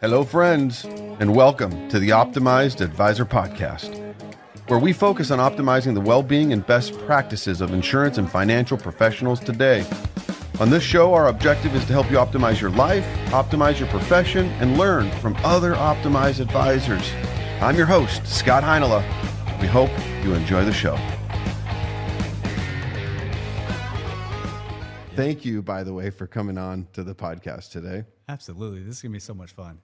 [0.00, 0.84] Hello, friends,
[1.20, 3.96] and welcome to the Optimized Advisor Podcast,
[4.66, 8.76] where we focus on optimizing the well being and best practices of insurance and financial
[8.76, 9.86] professionals today.
[10.58, 14.46] On this show, our objective is to help you optimize your life, optimize your profession,
[14.58, 17.08] and learn from other optimized advisors.
[17.60, 19.00] I'm your host, Scott Heinela.
[19.60, 19.90] We hope
[20.24, 20.96] you enjoy the show.
[25.16, 28.04] Thank you, by the way, for coming on to the podcast today.
[28.28, 28.80] Absolutely.
[28.80, 29.80] This is going to be so much fun.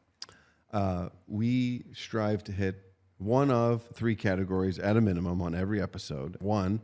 [0.70, 2.76] Uh, we strive to hit
[3.16, 6.36] one of three categories at a minimum on every episode.
[6.40, 6.82] One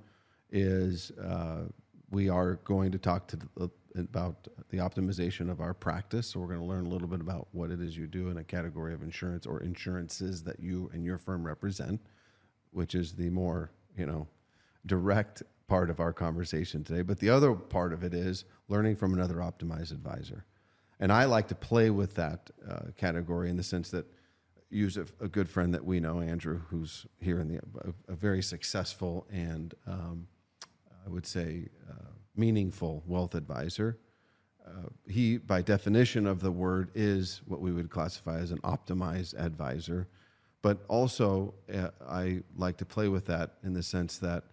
[0.51, 1.65] is uh,
[2.11, 6.29] we are going to talk to the, about the optimization of our practice.
[6.29, 8.39] So we're going to learn a little bit about what it is you do in
[8.39, 12.01] a category of insurance or insurances that you and your firm represent,
[12.71, 14.27] which is the more you know
[14.87, 17.03] direct part of our conversation today.
[17.03, 20.45] But the other part of it is learning from another optimized advisor.
[20.99, 24.07] And I like to play with that uh, category in the sense that
[24.71, 28.17] use a, a, good friend that we know, Andrew, who's here in the a, a
[28.17, 30.27] very successful and um,
[31.07, 33.99] I would say uh, meaningful wealth advisor.
[34.67, 39.39] Uh, he, by definition of the word, is what we would classify as an optimized
[39.39, 40.09] advisor.
[40.61, 44.45] But also, uh, I like to play with that in the sense that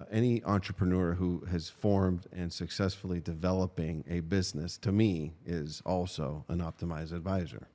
[0.00, 6.44] uh, any entrepreneur who has formed and successfully developing a business to me is also
[6.48, 7.68] an optimized advisor.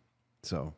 [0.44, 0.74] So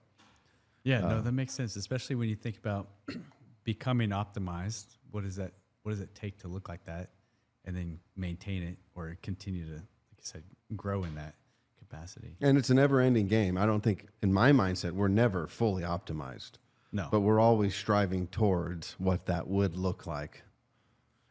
[0.84, 2.90] yeah uh, no that makes sense especially when you think about
[3.64, 4.98] becoming optimized.
[5.12, 7.10] What does that what does it take to look like that
[7.66, 10.44] and then maintain it or continue to like i said
[10.76, 11.36] grow in that
[11.80, 12.36] capacity?
[12.42, 13.58] And it's a never ending game.
[13.58, 16.52] I don't think in my mindset we're never fully optimized.
[16.92, 17.08] No.
[17.10, 20.44] But we're always striving towards what that would look like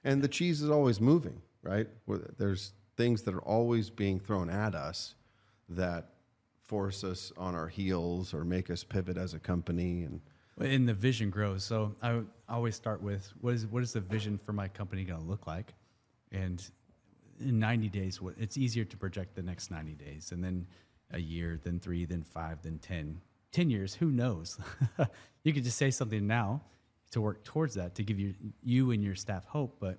[0.05, 1.89] and the cheese is always moving, right?
[2.39, 5.15] There's things that are always being thrown at us
[5.69, 6.11] that
[6.65, 10.21] force us on our heels or make us pivot as a company and
[10.61, 11.65] and the vision grows.
[11.65, 15.21] So i always start with what is what is the vision for my company going
[15.21, 15.75] to look like?
[16.31, 16.63] And
[17.41, 20.67] in 90 days it's easier to project the next 90 days and then
[21.11, 23.21] a year then three then five then 10
[23.53, 24.59] 10 years who knows?
[25.45, 26.63] You could just say something now
[27.13, 29.77] to work towards that to give you you and your staff hope.
[29.79, 29.99] But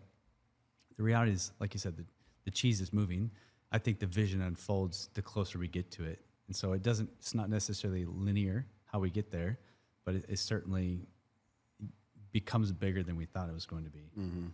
[0.97, 2.06] the reality is, like you said, the,
[2.46, 3.31] the cheese is moving.
[3.72, 7.09] I think the vision unfolds the closer we get to it, and so it doesn't.
[7.19, 9.57] It's not necessarily linear how we get there,
[10.06, 11.07] but it, it certainly
[12.31, 14.12] becomes bigger than we thought it was going to be.
[14.19, 14.47] Mm-hmm.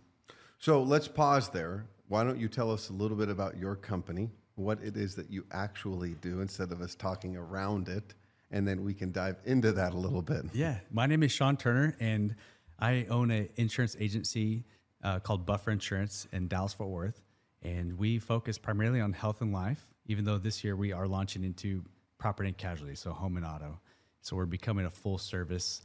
[0.58, 1.86] So let's pause there.
[2.08, 5.30] Why don't you tell us a little bit about your company, what it is that
[5.30, 8.14] you actually do, instead of us talking around it?
[8.50, 10.46] And then we can dive into that a little bit.
[10.52, 12.34] Yeah, my name is Sean Turner, and
[12.78, 14.64] I own an insurance agency
[15.02, 17.22] uh, called Buffer Insurance in Dallas Fort Worth,
[17.62, 19.86] and we focus primarily on health and life.
[20.06, 21.84] Even though this year we are launching into
[22.18, 23.78] property and casualty, so home and auto,
[24.22, 25.82] so we're becoming a full service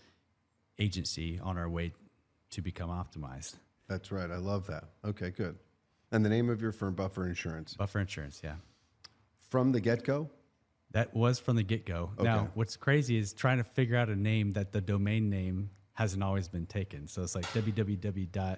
[0.80, 1.94] agency on our way
[2.52, 3.56] to become optimized.
[3.88, 4.32] That's right.
[4.32, 4.86] I love that.
[5.06, 5.58] Okay, good.
[6.12, 7.76] And the name of your firm, Buffer Insurance.
[7.76, 8.56] Buffer Insurance, yeah.
[9.50, 10.30] From the get go,
[10.92, 12.12] that was from the get go.
[12.18, 12.24] Okay.
[12.24, 16.24] Now, what's crazy is trying to figure out a name that the domain name hasn't
[16.24, 17.08] always been taken.
[17.08, 18.58] So it's like www.xyz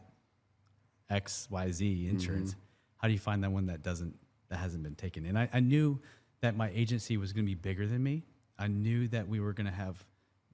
[2.10, 2.52] insurance.
[2.52, 2.60] Mm-hmm.
[2.98, 4.16] How do you find that one that doesn't
[4.50, 5.26] that hasn't been taken?
[5.26, 6.00] And I, I knew
[6.42, 8.24] that my agency was going to be bigger than me.
[8.58, 10.04] I knew that we were going to have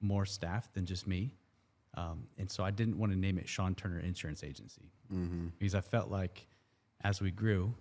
[0.01, 1.33] more staff than just me.
[1.95, 5.47] Um, and so I didn't want to name it Sean Turner Insurance Agency mm-hmm.
[5.59, 6.47] because I felt like
[7.03, 7.73] as we grew,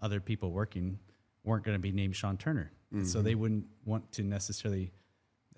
[0.00, 0.98] other people working
[1.44, 2.72] weren't going to be named Sean Turner.
[2.92, 3.04] Mm-hmm.
[3.04, 4.90] So they wouldn't want to necessarily,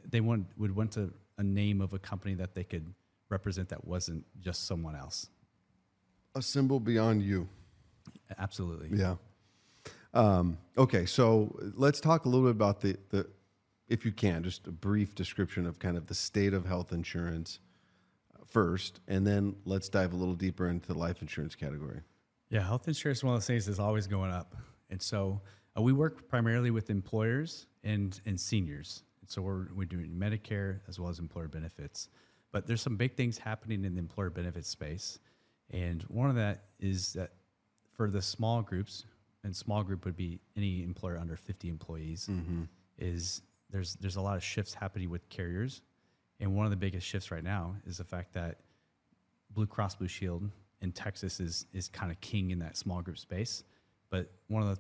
[0.09, 2.93] they want, would want to, a name of a company that they could
[3.31, 5.29] represent that wasn't just someone else.
[6.35, 7.49] A symbol beyond you.
[8.39, 8.99] Absolutely.
[8.99, 9.17] Yeah.
[10.15, 13.27] Um, okay, so let's talk a little bit about the, the,
[13.89, 17.61] if you can, just a brief description of kind of the state of health insurance
[18.47, 22.01] first, and then let's dive a little deeper into the life insurance category.
[22.51, 24.55] Yeah, health insurance is one of those things that's always going up.
[24.91, 25.41] And so
[25.77, 29.05] uh, we work primarily with employers and, and seniors.
[29.27, 32.09] So we're, we're doing Medicare as well as employer benefits.
[32.51, 35.19] But there's some big things happening in the employer benefits space.
[35.71, 37.33] And one of that is that
[37.97, 39.05] for the small groups,
[39.45, 42.63] and small group would be any employer under 50 employees, mm-hmm.
[42.99, 45.83] is there's there's a lot of shifts happening with carriers.
[46.41, 48.59] And one of the biggest shifts right now is the fact that
[49.51, 50.49] Blue Cross Blue Shield
[50.81, 53.65] in Texas is is kind of king in that small group space.
[54.11, 54.79] But one of the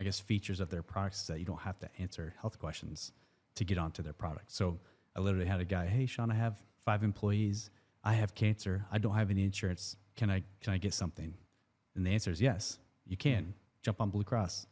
[0.00, 3.12] I guess, features of their products is that you don't have to answer health questions
[3.56, 4.50] to get onto their product.
[4.50, 4.80] So
[5.14, 7.70] I literally had a guy, hey, Sean, I have five employees.
[8.02, 8.86] I have cancer.
[8.90, 9.96] I don't have any insurance.
[10.16, 11.34] Can I, can I get something?
[11.94, 13.42] And the answer is yes, you can.
[13.42, 13.50] Mm-hmm.
[13.82, 14.66] Jump on Blue Cross.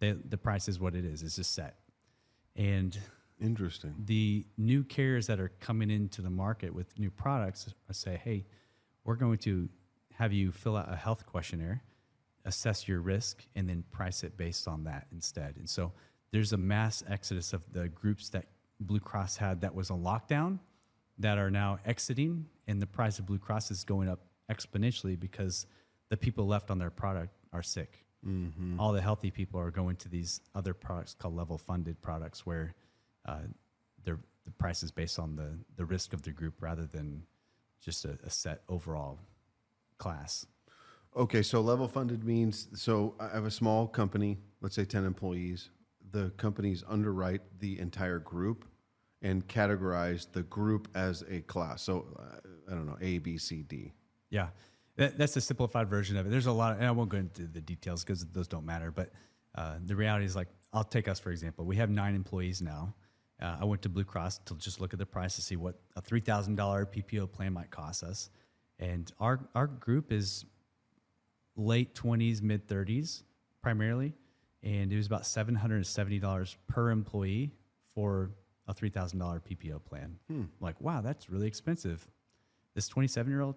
[0.00, 1.76] The, the price is what it is, it's just set.
[2.54, 2.98] And
[3.40, 3.94] Interesting.
[4.04, 8.44] the new carriers that are coming into the market with new products say, hey,
[9.04, 9.68] we're going to
[10.14, 11.82] have you fill out a health questionnaire,
[12.46, 15.56] assess your risk, and then price it based on that instead.
[15.56, 15.92] And so
[16.32, 18.46] there's a mass exodus of the groups that
[18.80, 20.58] Blue Cross had that was on lockdown
[21.18, 24.20] that are now exiting, and the price of Blue Cross is going up
[24.50, 25.66] exponentially because
[26.08, 28.04] the people left on their product are sick.
[28.26, 28.80] Mm-hmm.
[28.80, 32.74] All the healthy people are going to these other products called level funded products where
[33.26, 33.40] uh,
[34.46, 37.24] the price is based on the the risk of the group rather than
[37.80, 39.18] just a, a set overall
[39.98, 40.46] class.
[41.16, 45.70] Okay, so level funded means so I have a small company, let's say 10 employees.
[46.10, 48.66] The companies underwrite the entire group
[49.22, 51.82] and categorize the group as a class.
[51.82, 52.36] So uh,
[52.70, 53.94] I don't know, A, B, C, D.
[54.28, 54.48] Yeah,
[54.96, 56.30] that, that's a simplified version of it.
[56.30, 58.90] There's a lot, of, and I won't go into the details because those don't matter.
[58.90, 59.10] But
[59.54, 61.64] uh, the reality is, like, I'll take us for example.
[61.64, 62.94] We have nine employees now.
[63.40, 65.76] Uh, I went to Blue Cross to just look at the price to see what
[65.94, 68.28] a three thousand dollar PPO plan might cost us,
[68.78, 70.44] and our our group is
[71.56, 73.24] late twenties, mid thirties
[73.62, 74.14] primarily,
[74.62, 77.52] and it was about seven hundred and seventy dollars per employee
[77.94, 78.30] for
[78.68, 80.18] a three thousand dollar PPO plan.
[80.28, 80.44] Hmm.
[80.60, 82.06] Like, wow, that's really expensive.
[82.74, 83.56] This twenty seven year old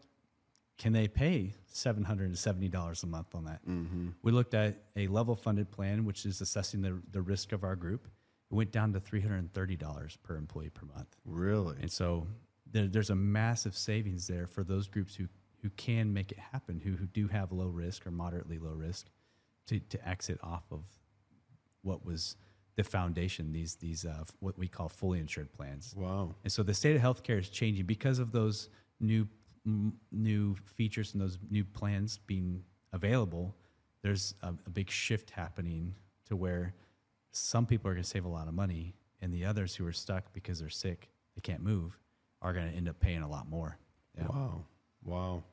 [0.80, 3.60] can they pay $770 a month on that?
[3.68, 4.10] Mm-hmm.
[4.24, 7.75] We looked at a level funded plan, which is assessing the, the risk of our
[7.75, 8.07] group.
[8.50, 11.18] It went down to $330 per employee per month.
[11.25, 11.75] Really?
[11.81, 12.28] And so
[12.72, 15.28] there, there's a massive savings there for those groups who,
[15.61, 19.07] who can make it happen, who, who do have low risk or moderately low risk
[19.67, 20.83] to, to exit off of
[21.81, 22.35] what was
[22.75, 25.94] the foundation, these, these uh, what we call fully insured plans.
[25.97, 26.35] Wow.
[26.44, 28.69] And so the state of healthcare is changing because of those
[29.00, 29.27] new
[29.65, 32.63] m- new features and those new plans being
[32.94, 33.55] available.
[34.01, 35.95] There's a, a big shift happening
[36.27, 36.73] to where
[37.31, 39.91] some people are going to save a lot of money, and the others who are
[39.91, 41.97] stuck because they're sick, they can't move,
[42.41, 43.77] are going to end up paying a lot more.
[44.17, 44.27] Yeah.
[44.27, 44.65] Wow.
[45.04, 45.44] Wow.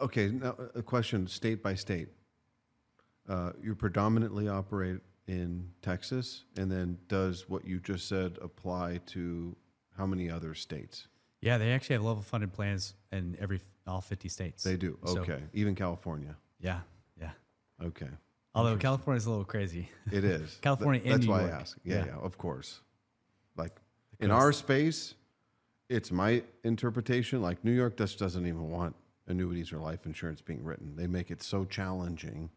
[0.00, 2.08] Okay, now a question state by state.
[3.28, 9.56] Uh, you predominantly operate in Texas, and then does what you just said apply to
[9.96, 11.08] how many other states?
[11.40, 14.62] Yeah, they actually have level funded plans in every all 50 states.
[14.62, 14.98] They do.
[15.06, 15.40] So, Okay.
[15.52, 16.36] Even California.
[16.60, 16.80] yeah,
[17.20, 17.30] yeah.
[17.82, 18.08] Okay.
[18.54, 19.90] Although California's a little crazy.
[20.10, 20.56] It is.
[20.62, 21.42] California Th- and That's why.
[21.42, 21.76] I ask.
[21.84, 22.06] Yeah, Yeah.
[22.06, 22.80] yeah, of course.
[23.56, 23.76] Like
[24.20, 25.14] in our space,
[25.88, 27.42] it's my interpretation.
[27.42, 28.94] Like New York just doesn't even want
[29.26, 30.96] annuities or life insurance being written.
[30.96, 32.50] They make it so challenging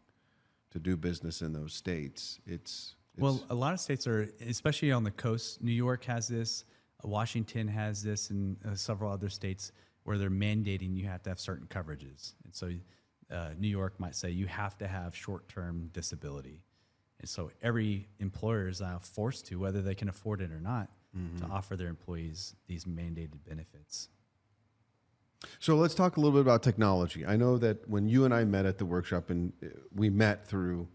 [0.70, 2.40] to do business in those states.
[2.46, 5.62] It's, it's Well, a lot of states are, especially on the coast.
[5.62, 6.64] New York has this,
[7.02, 9.72] Washington has this, and uh, several other states
[10.04, 12.34] where they're mandating you have to have certain coverages.
[12.44, 12.70] And so,
[13.30, 16.64] uh, New York might say you have to have short-term disability,
[17.20, 20.88] and so every employer is now forced to, whether they can afford it or not,
[21.40, 24.08] to offer their employees these mandated benefits.
[25.58, 27.26] So let's talk a little bit about technology.
[27.26, 30.46] I know that when you and I met at the workshop, and uh, we met
[30.46, 30.86] through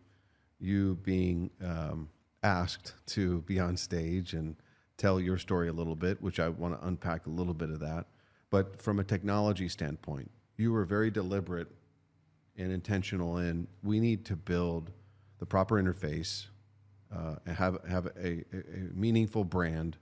[0.60, 2.10] you being um,
[2.44, 4.56] asked to be on stage and
[4.98, 7.80] tell your story a little bit, which I want to unpack a little bit of
[7.80, 8.06] that.
[8.50, 11.68] But from a technology standpoint, you were very deliberate
[12.58, 14.92] and intentional in we need to build
[15.40, 16.46] the proper interface
[17.14, 19.98] uh, and have have a, a, a meaningful brand.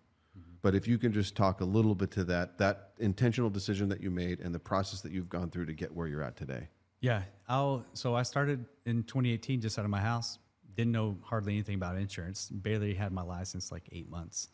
[0.64, 4.02] But if you can just talk a little bit to that that intentional decision that
[4.02, 6.70] you made and the process that you've gone through to get where you're at today.
[7.02, 7.86] Yeah, I'll.
[7.94, 10.40] So I started in 2018, just out of my house.
[10.76, 12.50] Didn't know hardly anything about insurance.
[12.50, 14.50] Barely had my license like eight months,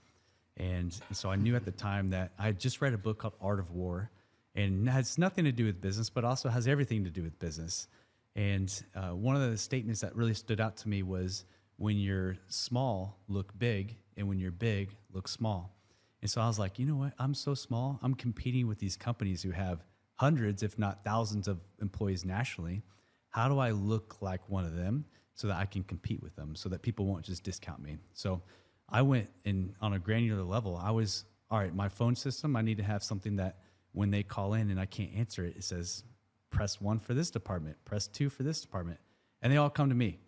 [0.58, 3.36] and so I knew at the time that I had just read a book called
[3.40, 4.10] Art of War,
[4.56, 7.88] and has nothing to do with business, but also has everything to do with business.
[8.36, 11.46] And uh, one of the statements that really stood out to me was,
[11.78, 15.79] "When you're small, look big, and when you're big, look small."
[16.22, 17.14] And so I was like, you know what?
[17.18, 18.00] I'm so small.
[18.02, 19.84] I'm competing with these companies who have
[20.16, 22.84] hundreds, if not thousands, of employees nationally.
[23.30, 26.56] How do I look like one of them so that I can compete with them,
[26.56, 27.98] so that people won't just discount me?
[28.14, 28.42] So
[28.90, 30.76] I went in on a granular level.
[30.76, 31.74] I was all right.
[31.74, 32.56] My phone system.
[32.56, 33.58] I need to have something that
[33.94, 36.04] when they call in and I can't answer it, it says
[36.52, 39.00] press one for this department, press two for this department,
[39.42, 40.20] and they all come to me.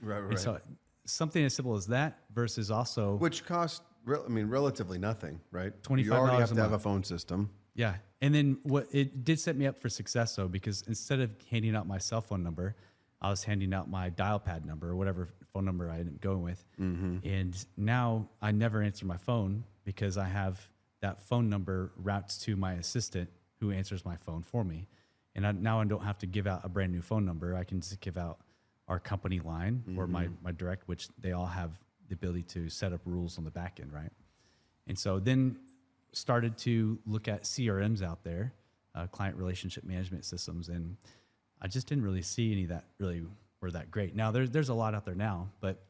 [0.00, 0.58] Right, And so
[1.04, 5.72] something as simple as that versus also Which cost, rel- I mean, relatively nothing, right?
[5.82, 7.50] $25 You already have to have a phone system.
[7.74, 7.96] Yeah.
[8.22, 11.76] And then what it did set me up for success though, because instead of handing
[11.76, 12.74] out my cell phone number,
[13.20, 16.20] I was handing out my dial pad number or whatever phone number I ended up
[16.20, 16.64] going with.
[16.80, 17.26] Mm-hmm.
[17.26, 20.66] And now I never answer my phone because I have
[21.00, 23.28] that phone number routes to my assistant
[23.60, 24.88] who answers my phone for me.
[25.34, 27.54] And I, now I don't have to give out a brand new phone number.
[27.54, 28.38] I can just give out
[28.88, 30.44] our company line or my, mm-hmm.
[30.44, 31.72] my direct, which they all have
[32.08, 34.12] the ability to set up rules on the back end, right?
[34.86, 35.58] And so then
[36.12, 38.52] started to look at CRMs out there,
[38.94, 40.96] uh, client relationship management systems, and
[41.60, 43.22] I just didn't really see any that really
[43.60, 44.14] were that great.
[44.14, 45.84] Now there's there's a lot out there now, but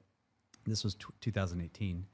[0.65, 2.05] this was t- 2018,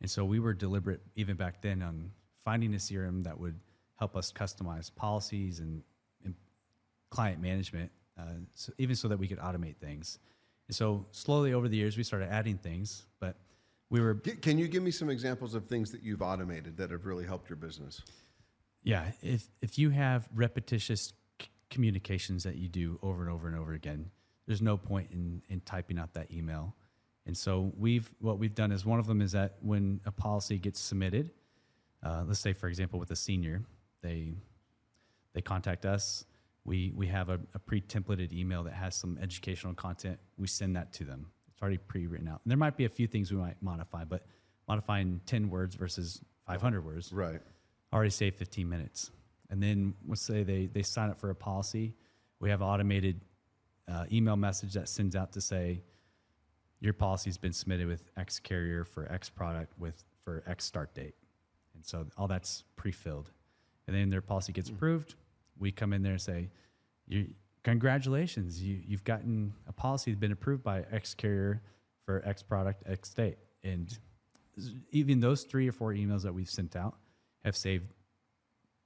[0.00, 3.58] and so we were deliberate even back then on finding a CRM that would
[3.96, 5.82] help us customize policies and,
[6.24, 6.34] and
[7.10, 8.22] client management, uh,
[8.54, 10.18] so even so that we could automate things.
[10.68, 13.36] And so slowly over the years, we started adding things, but
[13.90, 17.06] we were Can you give me some examples of things that you've automated that have
[17.06, 18.02] really helped your business?
[18.82, 23.56] Yeah, if if you have repetitious c- communications that you do over and over and
[23.56, 24.10] over again,
[24.46, 26.74] there's no point in in typing out that email.
[27.26, 30.58] And so we've what we've done is one of them is that when a policy
[30.58, 31.30] gets submitted,
[32.02, 33.62] uh, let's say for example with a senior,
[34.02, 34.34] they
[35.32, 36.24] they contact us.
[36.64, 40.18] We we have a, a pre-templated email that has some educational content.
[40.36, 41.30] We send that to them.
[41.58, 42.40] It's already pre-written out.
[42.44, 44.24] And there might be a few things we might modify, but
[44.68, 47.40] modifying 10 words versus 500 words Right.
[47.92, 49.10] already saved 15 minutes.
[49.50, 51.94] And then let's say they, they sign up for a policy.
[52.38, 53.22] We have automated
[53.88, 55.82] uh, email message that sends out to say,
[56.78, 61.16] your policy's been submitted with X carrier for X product with for X start date.
[61.74, 63.32] And so all that's pre-filled.
[63.88, 65.16] And then their policy gets approved.
[65.58, 66.50] We come in there and say,
[67.08, 67.30] you,
[67.68, 71.62] congratulations, you, you've gotten a policy that's been approved by X carrier
[72.04, 73.38] for X product, X state.
[73.62, 73.96] And
[74.90, 76.96] even those three or four emails that we've sent out
[77.44, 77.86] have saved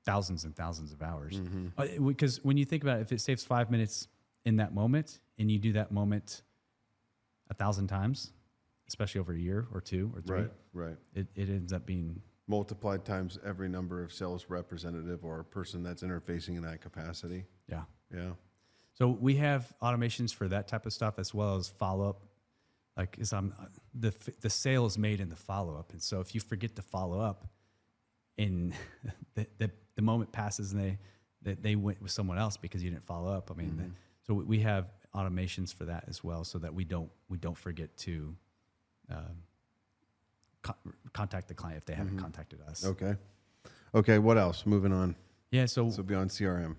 [0.04, 1.40] thousands and thousands of hours.
[1.40, 1.66] Mm-hmm.
[1.78, 4.08] Uh, because when you think about it, if it saves five minutes
[4.44, 6.42] in that moment and you do that moment
[7.50, 8.32] a thousand times,
[8.88, 10.50] especially over a year or two or three, Right.
[10.74, 10.96] Right.
[11.14, 16.02] it, it ends up being, Multiplied times every number of sales representative or person that's
[16.02, 17.44] interfacing in that capacity.
[17.68, 17.82] yeah.
[18.12, 18.32] Yeah.
[18.94, 22.22] So we have automations for that type of stuff as well as follow up.
[22.96, 23.54] Like is um
[23.94, 26.82] the the sale is made in the follow up, and so if you forget to
[26.82, 27.46] follow up,
[28.36, 28.74] and
[29.34, 30.98] the, the the moment passes and they
[31.42, 33.50] that they went with someone else because you didn't follow up.
[33.50, 33.90] I mean, the-
[34.26, 37.96] so we have automations for that as well, so that we don't we don't forget
[37.98, 38.36] to
[39.10, 39.42] um,
[40.62, 40.76] co-
[41.14, 42.84] contact the client if they haven't contacted us.
[42.84, 43.16] Okay.
[43.94, 44.18] Okay.
[44.18, 44.64] What else?
[44.66, 45.16] Moving on.
[45.50, 46.76] Yeah, so, So beyond CRM.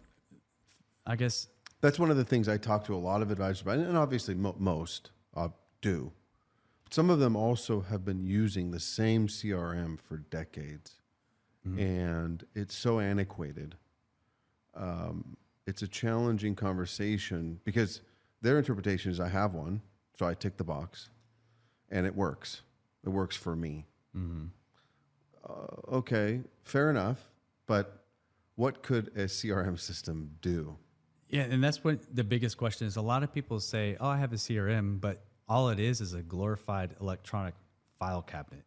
[1.06, 1.48] I guess
[1.84, 4.36] That's one of the things I talk to a lot of advisors about, and obviously
[4.36, 5.50] mo- most uh,
[5.82, 6.14] do.
[6.90, 11.02] Some of them also have been using the same CRM for decades,
[11.78, 13.76] and it's so antiquated.
[14.76, 15.36] Um,
[15.68, 18.00] it's a challenging conversation because
[18.42, 19.82] their interpretation is I have one,
[20.18, 21.10] so I tick the box,
[21.92, 22.62] and it works.
[23.06, 23.86] It works for me.
[25.50, 27.30] Uh, okay, fair enough,
[27.68, 28.06] but
[28.56, 30.78] what could a CRM system do?
[31.34, 32.96] Yeah, and that's what the biggest question is.
[32.96, 36.14] A lot of people say, "Oh, I have a CRM," but all it is is
[36.14, 37.56] a glorified electronic
[37.98, 38.64] file cabinet.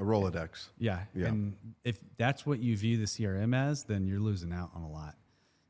[0.00, 0.68] A Rolodex.
[0.78, 1.28] Yeah, Yeah.
[1.28, 4.90] and if that's what you view the CRM as, then you're losing out on a
[4.90, 5.16] lot.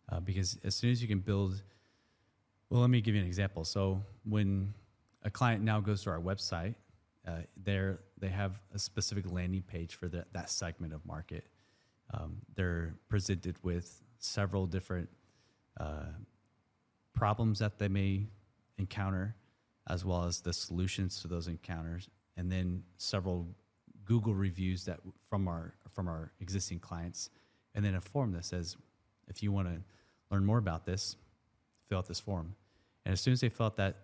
[0.09, 1.62] Uh, because as soon as you can build,
[2.71, 3.64] well, let me give you an example.
[3.64, 4.73] So when
[5.23, 6.75] a client now goes to our website,
[7.26, 11.45] uh, there they have a specific landing page for that that segment of market.
[12.14, 15.11] Um, they're presented with several different
[15.78, 16.07] uh,
[17.19, 18.27] problems that they may
[18.79, 19.35] encounter,
[19.89, 23.47] as well as the solutions to those encounters, and then several
[24.05, 27.31] Google reviews that from our from our existing clients,
[27.75, 28.77] and then a form that says,
[29.27, 29.81] if you want to
[30.31, 31.17] learn more about this,
[31.89, 32.55] fill out this form.
[33.05, 33.97] And as soon as they fill out that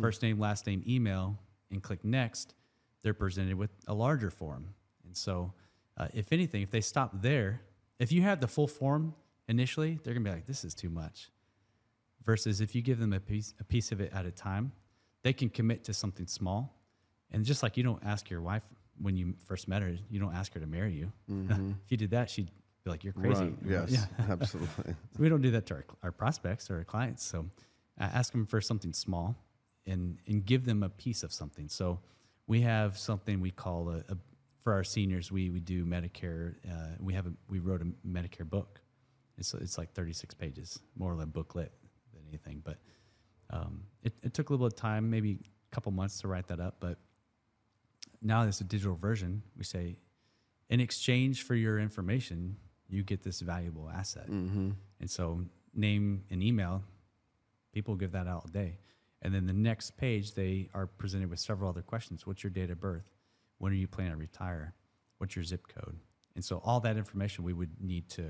[0.00, 1.38] first name, last name, email,
[1.70, 2.54] and click next,
[3.02, 4.74] they're presented with a larger form.
[5.04, 5.52] And so,
[5.96, 7.62] uh, if anything, if they stop there,
[7.98, 9.14] if you have the full form
[9.48, 11.30] initially, they're gonna be like, "This is too much."
[12.28, 14.70] Versus if you give them a piece a piece of it at a time,
[15.22, 16.78] they can commit to something small.
[17.30, 18.64] And just like you don't ask your wife
[19.00, 21.10] when you first met her, you don't ask her to marry you.
[21.48, 22.50] if you did that, she'd
[22.84, 23.56] be like, "You're crazy." Run.
[23.66, 24.26] Yes, Yeah.
[24.30, 24.92] absolutely.
[24.92, 27.24] So we don't do that to our, our prospects or our clients.
[27.24, 27.46] So
[27.98, 29.34] ask them for something small
[29.86, 31.66] and, and give them a piece of something.
[31.70, 31.98] So
[32.46, 34.18] we have something we call a, a
[34.64, 36.56] for our seniors, we, we do Medicare.
[36.70, 38.82] Uh, we have a, we wrote a Medicare book.
[39.38, 41.72] It's, it's like 36 pages, more like a booklet
[42.28, 42.62] anything.
[42.64, 42.78] But
[43.50, 45.38] um, it, it took a little bit of time, maybe
[45.70, 46.76] a couple months to write that up.
[46.80, 46.98] But
[48.22, 49.42] now there's a digital version.
[49.56, 49.98] We say,
[50.70, 52.56] in exchange for your information,
[52.88, 54.26] you get this valuable asset.
[55.00, 55.40] And so,
[55.74, 56.82] name and email,
[57.72, 58.78] people give that out all day.
[59.22, 62.26] And then the next page, they are presented with several other questions.
[62.26, 63.04] What's your date of birth?
[63.58, 64.74] When are you planning to retire?
[65.18, 65.96] What's your zip code?
[66.34, 68.24] And so, all that information we would need to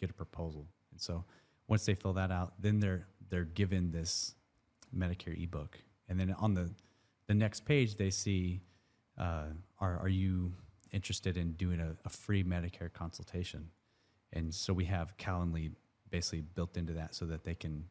[0.00, 0.66] get a proposal.
[0.90, 1.24] And so,
[1.68, 4.34] once they fill that out, then they're they're given this
[4.94, 5.78] Medicare ebook.
[6.08, 6.70] And then on the
[7.26, 8.60] the next page, they see
[9.18, 9.46] uh,
[9.80, 10.52] are, are you
[10.92, 13.70] interested in doing a, a free Medicare consultation?
[14.34, 15.72] And so we have Calendly
[16.10, 17.84] basically built into that so that they can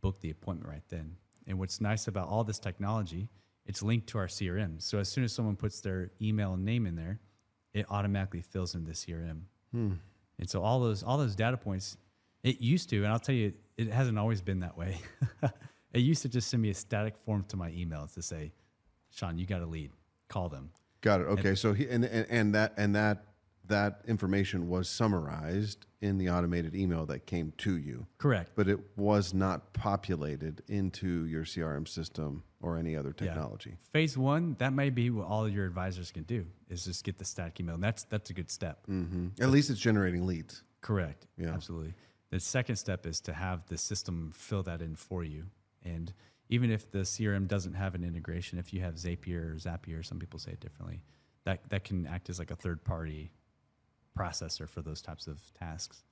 [0.00, 1.14] book the appointment right then.
[1.46, 3.28] And what's nice about all this technology,
[3.66, 4.82] it's linked to our CRM.
[4.82, 7.20] So as soon as someone puts their email and name in there,
[7.74, 9.42] it automatically fills in the CRM.
[10.40, 11.96] And so all those all those data points,
[12.42, 14.98] it used to, and I'll tell you, it hasn't always been that way.
[15.92, 18.52] it used to just send me a static form to my email to say,
[19.10, 19.90] Sean, you got a lead,
[20.28, 20.70] call them.
[21.00, 21.24] Got it.
[21.24, 21.54] Okay.
[21.54, 23.24] So he, and, and and that and that
[23.68, 28.50] that information was summarized in the automated email that came to you, Correct.
[28.56, 33.28] but it was not populated into your CRM system or any other Yeah.
[33.28, 33.76] technology.
[33.92, 37.24] Phase one, that may be what all your advisors can do is just get the
[37.24, 37.76] static email.
[37.76, 38.84] And that's that's a good step.
[38.86, 40.62] hmm At least it's generating leads.
[40.82, 41.26] Correct.
[41.38, 41.50] Yeah.
[41.54, 41.94] Absolutely.
[42.30, 45.46] The second step is to have the system fill that in for you.
[45.84, 46.12] And
[46.48, 50.18] even if the CRM doesn't have an integration, if you have Zapier or Zapier, some
[50.18, 51.02] people say it differently,
[51.44, 53.32] that, that can act as like a third party
[54.16, 56.04] processor for those types of tasks.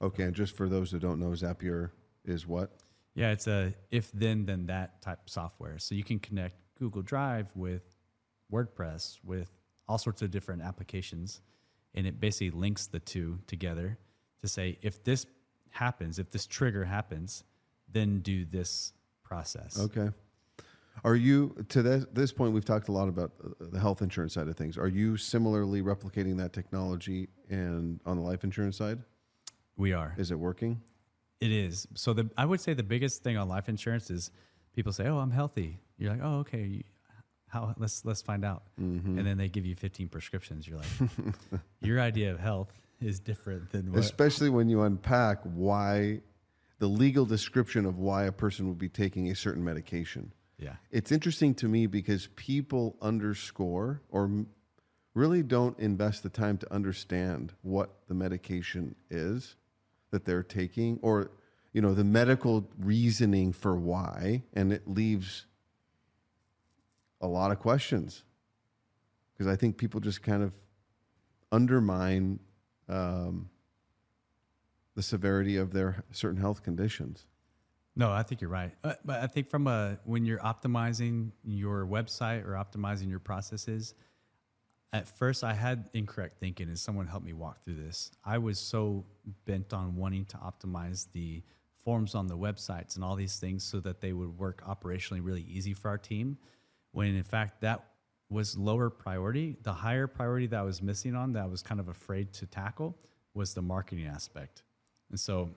[0.00, 0.24] Okay.
[0.24, 1.90] And just for those that don't know, Zapier
[2.24, 2.72] is what?
[3.14, 5.78] Yeah, it's a if then then that type software.
[5.78, 7.82] So you can connect Google Drive with
[8.50, 9.50] WordPress with
[9.86, 11.42] all sorts of different applications
[11.94, 13.98] and it basically links the two together
[14.40, 15.26] to say if this
[15.72, 17.44] happens, if this trigger happens,
[17.90, 19.78] then do this process.
[19.78, 20.10] Okay.
[21.04, 22.52] Are you to this, this point?
[22.52, 24.76] We've talked a lot about uh, the health insurance side of things.
[24.76, 29.00] Are you similarly replicating that technology and on the life insurance side?
[29.76, 30.14] We are.
[30.18, 30.80] Is it working?
[31.40, 31.88] It is.
[31.94, 34.30] So the I would say the biggest thing on life insurance is
[34.74, 36.84] people say, "Oh, I'm healthy." You're like, "Oh, okay.
[37.48, 39.18] How let's let's find out." Mm-hmm.
[39.18, 40.68] And then they give you 15 prescriptions.
[40.68, 41.20] You're like,
[41.80, 42.72] "Your idea of health
[43.04, 46.20] is different than what Especially when you unpack why
[46.78, 50.32] the legal description of why a person would be taking a certain medication.
[50.58, 50.76] Yeah.
[50.90, 54.30] It's interesting to me because people underscore or
[55.14, 59.56] really don't invest the time to understand what the medication is
[60.10, 61.30] that they're taking or
[61.72, 65.46] you know the medical reasoning for why and it leaves
[67.20, 68.24] a lot of questions
[69.32, 70.52] because I think people just kind of
[71.50, 72.38] undermine
[72.88, 73.50] um,
[74.94, 77.26] the severity of their certain health conditions.
[77.94, 78.72] No, I think you're right.
[78.82, 83.94] Uh, but I think from a when you're optimizing your website or optimizing your processes,
[84.92, 88.10] at first I had incorrect thinking, and someone helped me walk through this.
[88.24, 89.04] I was so
[89.44, 91.42] bent on wanting to optimize the
[91.84, 95.42] forms on the websites and all these things so that they would work operationally really
[95.42, 96.38] easy for our team,
[96.92, 97.84] when in fact that
[98.32, 99.56] was lower priority.
[99.62, 102.46] The higher priority that I was missing on, that I was kind of afraid to
[102.46, 102.96] tackle,
[103.34, 104.62] was the marketing aspect.
[105.10, 105.50] And so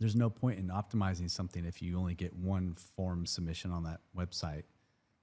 [0.00, 4.00] there's no point in optimizing something if you only get one form submission on that
[4.16, 4.64] website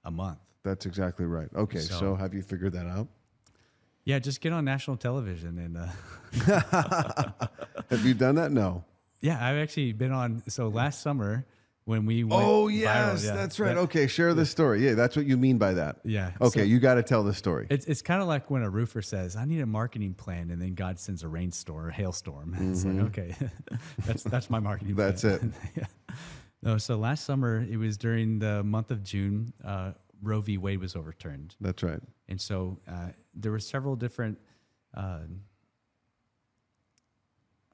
[0.04, 0.38] a month.
[0.62, 1.48] That's exactly right.
[1.54, 3.08] Okay, so, So- have you figured that out?
[4.04, 5.86] Yeah, just get on national television and uh,
[7.90, 8.50] Have you done that?
[8.50, 8.84] No.
[9.20, 10.42] yeah, I've actually been on.
[10.48, 11.44] So last summer
[11.84, 13.74] when we went Oh viral, yes, yeah, that's right.
[13.74, 14.84] that- okay, share the story.
[14.86, 15.96] Yeah, that's what you mean by that.
[16.04, 16.30] Yeah.
[16.40, 17.66] Okay, so you got to tell the story.
[17.70, 20.60] it's it's kind of like when a roofer says, "I need a marketing plan," and
[20.62, 22.54] then God sends a rainstorm or hailstorm.
[22.70, 23.34] It's like okay,
[24.06, 24.94] that's that's my marketing.
[24.94, 25.00] Mm-hmm.
[25.00, 25.42] That's it
[25.76, 25.84] yeah.
[26.62, 29.52] No, so last summer it was during the month of June.
[29.64, 29.92] Uh,
[30.22, 30.56] Roe v.
[30.58, 31.56] Wade was overturned.
[31.60, 31.98] That's right.
[32.28, 34.38] And so uh, there were several different,
[34.96, 35.22] uh,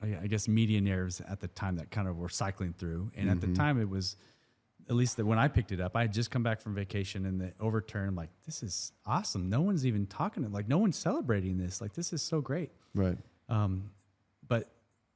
[0.03, 3.11] I I guess, media narratives at the time that kind of were cycling through.
[3.17, 4.17] And at the time, it was,
[4.89, 7.27] at least that when I picked it up, I had just come back from vacation
[7.27, 8.09] and the overturn.
[8.09, 9.49] I'm like, this is awesome.
[9.49, 10.45] No one's even talking.
[10.45, 10.53] It.
[10.53, 11.81] Like, no one's celebrating this.
[11.81, 12.71] Like, this is so great.
[12.95, 13.19] Right.
[13.49, 13.91] Um,
[14.47, 14.71] but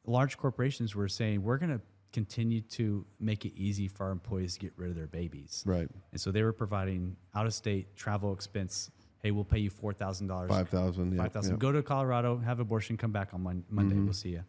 [0.05, 1.81] large corporations were saying, we're going to
[2.12, 5.62] continue to make it easy for our employees to get rid of their babies.
[5.64, 5.88] Right.
[6.11, 8.90] And so they were providing out of state travel expense.
[9.23, 10.51] Hey, we'll pay you four thousand dollars.
[10.51, 11.12] Five thousand.
[11.14, 11.23] Yeah.
[11.23, 11.53] Five thousand.
[11.53, 11.59] yeah.
[11.59, 13.97] Go to Colorado, have abortion, come back on Mon- Monday.
[13.97, 14.42] We'll see you.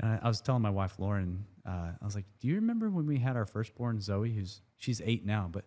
[0.00, 2.90] And I, I was telling my wife Lauren, uh, I was like, "Do you remember
[2.90, 4.32] when we had our firstborn Zoe?
[4.32, 5.64] Who's she's eight now, but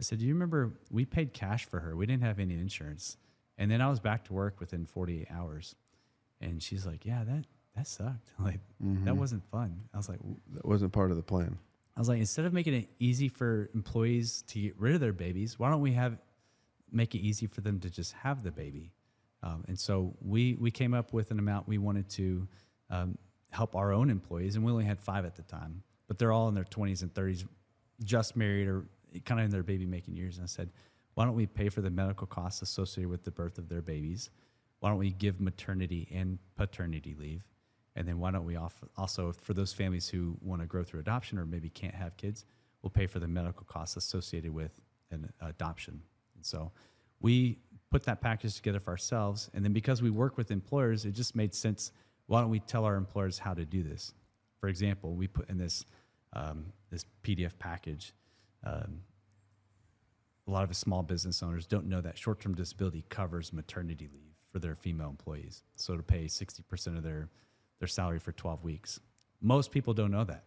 [0.00, 1.94] I said, do you remember we paid cash for her?
[1.96, 3.16] We didn't have any insurance,
[3.58, 5.74] and then I was back to work within forty eight hours."
[6.40, 7.44] And she's like, "Yeah, that
[7.76, 8.32] that sucked.
[8.38, 8.60] Like
[9.04, 10.20] that wasn't fun." I was like,
[10.54, 11.58] That wasn't part of the plan.
[11.96, 15.12] I was like, instead of making it easy for employees to get rid of their
[15.12, 16.18] babies, why don't we have
[16.90, 18.92] make it easy for them to just have the baby?
[19.44, 22.48] Um, and so we we came up with an amount we wanted to
[22.90, 23.16] um,
[23.54, 26.48] help our own employees, and we only had five at the time, but they're all
[26.48, 27.44] in their twenties and thirties,
[28.02, 28.84] just married or
[29.24, 30.36] kind of in their baby making years.
[30.36, 30.70] And I said,
[31.14, 34.30] why don't we pay for the medical costs associated with the birth of their babies?
[34.80, 37.44] Why don't we give maternity and paternity leave?
[37.96, 41.00] And then why don't we off- also, for those families who want to grow through
[41.00, 42.44] adoption or maybe can't have kids,
[42.82, 44.80] we'll pay for the medical costs associated with
[45.12, 46.02] an adoption.
[46.34, 46.72] And so
[47.20, 47.58] we
[47.90, 49.48] put that package together for ourselves.
[49.54, 51.92] And then because we work with employers, it just made sense.
[52.26, 54.12] Why don't we tell our employers how to do this?
[54.60, 55.84] For example, we put in this
[56.32, 58.12] um, this PDF package.
[58.64, 59.02] Um,
[60.46, 64.58] a lot of small business owners don't know that short-term disability covers maternity leave for
[64.58, 65.62] their female employees.
[65.76, 67.28] So to pay 60% of their
[67.78, 69.00] their salary for 12 weeks.
[69.40, 70.44] Most people don't know that.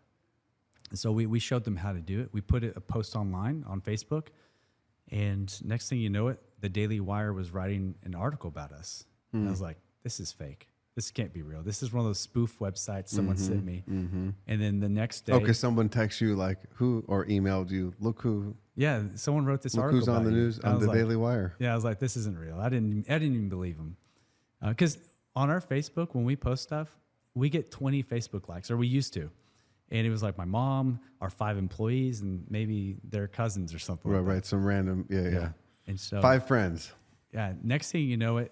[0.90, 2.30] And so we, we showed them how to do it.
[2.32, 4.28] We put it, a post online on Facebook.
[5.12, 9.06] And next thing you know it, the Daily Wire was writing an article about us.
[9.34, 10.68] And I was like, this is fake.
[10.98, 11.62] This can't be real.
[11.62, 13.84] This is one of those spoof websites someone mm-hmm, sent me.
[13.88, 14.30] Mm-hmm.
[14.48, 17.70] And then the next oh, day, Oh, because someone texts you like who or emailed
[17.70, 17.94] you.
[18.00, 18.56] Look who.
[18.76, 20.00] yeah, someone wrote this Look article.
[20.00, 21.54] who's on the news on the like- Daily Wire.
[21.60, 22.60] Yeah, I was like, this isn't real.
[22.60, 23.06] I didn't.
[23.08, 23.96] I didn't even believe them.
[24.68, 25.00] Because uh,
[25.36, 26.90] on our Facebook, when we post stuff,
[27.36, 29.30] we get 20 Facebook likes, or we used to,
[29.92, 34.10] and it was like my mom, our five employees, and maybe their cousins or something.
[34.10, 34.46] Right, like right.
[34.48, 35.06] Some random.
[35.12, 35.50] Yeah, yeah.
[35.86, 36.92] And so, Five friends.
[37.32, 37.54] yeah.
[37.62, 38.52] Next thing you know, it.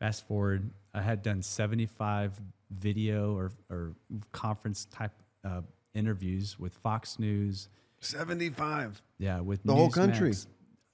[0.00, 3.94] Fast forward, I had done 75 video or or
[4.32, 5.12] conference type
[5.44, 5.60] uh,
[5.94, 7.68] interviews with Fox News.
[8.00, 9.00] Seventy-five.
[9.18, 10.46] Yeah, with The whole country, Newsmax.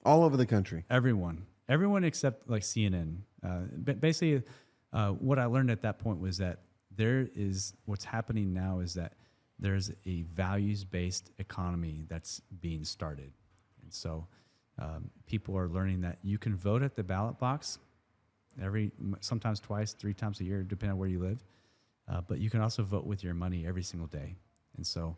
[0.05, 0.85] all over the country.
[0.89, 3.17] Everyone, everyone except like CNN.
[3.43, 4.43] Uh, but basically,
[4.93, 6.59] uh, what I learned at that point was that
[6.95, 9.13] there is what's happening now is that
[9.59, 13.31] there's a values-based economy that's being started,
[13.83, 14.27] and so
[14.79, 17.77] um, people are learning that you can vote at the ballot box
[18.61, 21.43] every sometimes twice, three times a year, depending on where you live.
[22.07, 24.35] Uh, but you can also vote with your money every single day,
[24.75, 25.15] and so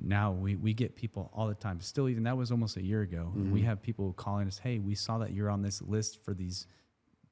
[0.00, 1.80] now we, we get people all the time.
[1.80, 3.32] Still, even that was almost a year ago.
[3.50, 6.66] We have people calling us, "Hey, we saw that you're on this list for these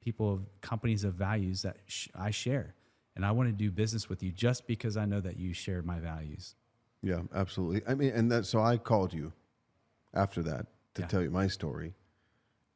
[0.01, 2.73] people of companies of values that sh- I share,
[3.15, 5.81] and I want to do business with you just because I know that you share
[5.81, 6.55] my values."
[7.01, 7.81] Yeah, absolutely.
[7.87, 9.31] I mean, and that so I called you
[10.13, 11.07] after that to Yeah.
[11.07, 11.93] tell you my story,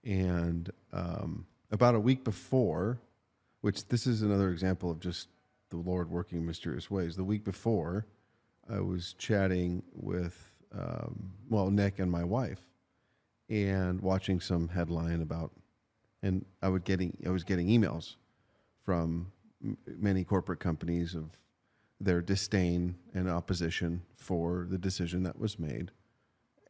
[0.06, 3.00] and um, about a week before,
[3.62, 5.30] which this is another example of just
[5.70, 7.16] the Lord working mysterious ways.
[7.16, 8.06] The week before,
[8.70, 12.62] I was chatting with um, well Nick and my wife,
[13.50, 15.52] and watching some headline about,
[16.22, 18.16] and I would getting I was getting emails
[18.86, 19.32] from
[19.64, 21.38] m- many corporate companies of
[22.00, 25.92] their disdain and opposition for the decision that was made.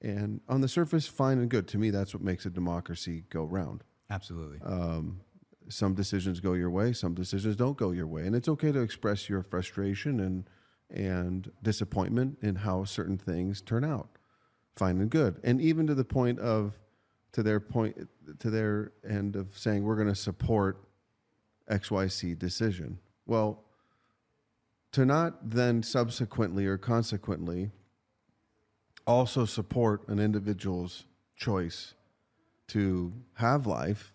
[0.01, 1.67] And on the surface, fine and good.
[1.69, 3.83] To me, that's what makes a democracy go round.
[4.12, 4.60] Absolutely.
[4.65, 5.21] Um,
[5.69, 8.82] some decisions go your way, some decisions don't go your way, and it's okay to
[8.82, 10.50] express your frustration and
[10.89, 14.10] and disappointment in how certain things turn out.
[14.76, 16.78] Fine and good, and even to the point of
[17.32, 17.95] to their point
[18.39, 20.84] to their end of saying we're going to support
[21.69, 23.00] XYZ decision.
[23.26, 23.63] Well,
[24.91, 27.71] to not then subsequently or consequently
[29.08, 31.06] also support an individual's
[31.38, 31.93] choice
[32.71, 34.13] to have life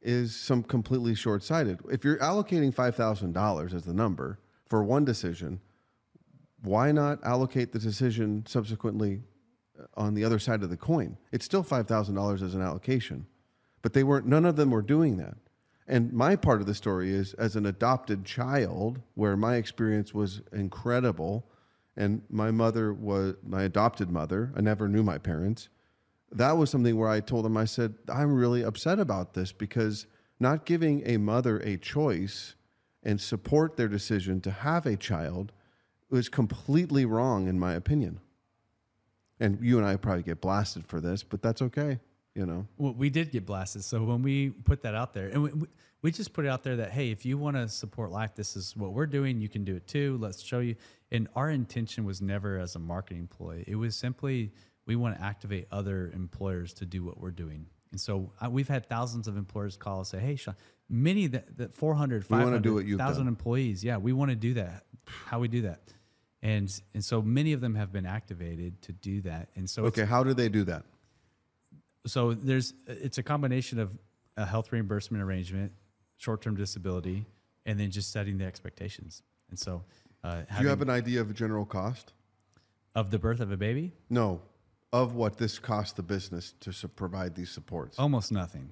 [0.00, 1.80] is some completely short-sighted.
[1.90, 5.60] If you're allocating $5,000 as the number for one decision,
[6.62, 9.22] why not allocate the decision subsequently
[9.78, 11.18] uh, on the other side of the coin?
[11.32, 13.26] It's still $5,000 as an allocation.
[13.82, 15.36] But they weren't none of them were doing that.
[15.86, 20.40] And my part of the story is as an adopted child where my experience was
[20.52, 21.46] incredible
[21.96, 24.52] and my mother was my adopted mother.
[24.56, 25.68] I never knew my parents
[26.32, 30.06] that was something where I told them, I said, I'm really upset about this because
[30.38, 32.54] not giving a mother a choice
[33.02, 35.52] and support their decision to have a child
[36.10, 38.20] was completely wrong, in my opinion.
[39.38, 42.00] And you and I probably get blasted for this, but that's okay,
[42.34, 42.66] you know?
[42.78, 43.84] Well, we did get blasted.
[43.84, 45.68] So when we put that out there, and we-
[46.02, 48.56] we just put it out there that hey, if you want to support life, this
[48.56, 49.40] is what we're doing.
[49.40, 50.18] You can do it too.
[50.18, 50.76] Let's show you.
[51.10, 53.64] And our intention was never as a marketing ploy.
[53.66, 54.52] It was simply
[54.86, 57.66] we want to activate other employers to do what we're doing.
[57.92, 60.54] And so uh, we've had thousands of employers call and say, "Hey, Sean,
[60.88, 64.36] many that that 400, We 500, do what you've 1,000 employees, yeah, we want to
[64.36, 64.84] do that.
[65.26, 65.80] How we do that."
[66.42, 69.48] And and so many of them have been activated to do that.
[69.56, 70.84] And so Okay, how do they do that?
[72.06, 73.98] so there's it's a combination of
[74.36, 75.72] a health reimbursement arrangement,
[76.18, 77.24] short-term disability,
[77.64, 79.22] and then just setting the expectations.
[79.48, 79.82] And so,
[80.22, 82.12] uh, Do you have an idea of a general cost?
[82.94, 84.40] of the birth of a baby, No,
[85.02, 87.98] of what this costs the business to su- provide these supports.
[87.98, 88.70] almost nothing.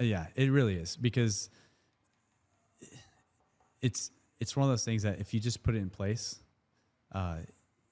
[0.00, 1.50] Uh, Yeah, it really is because
[3.80, 6.40] it's it's one of those things that if you just put it in place,
[7.12, 7.38] uh,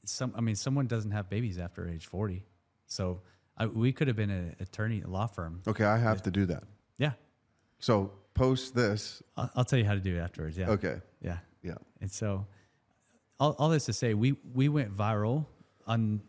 [0.05, 2.45] some I mean, someone doesn't have babies after age forty,
[2.87, 3.21] so
[3.57, 5.63] I, we could have been an attorney, a law firm.
[5.67, 6.65] Okay, I have to do that.
[6.99, 7.13] Yeah,
[7.79, 9.23] So post this.
[9.37, 10.57] I'll, I'll tell you how to do it afterwards.
[10.57, 10.71] Yeah.
[10.71, 11.39] Okay, Yeah.
[11.63, 11.75] yeah.
[12.01, 12.47] And so,
[13.39, 15.47] all, all this to say, we we went viral
[15.87, 16.21] on,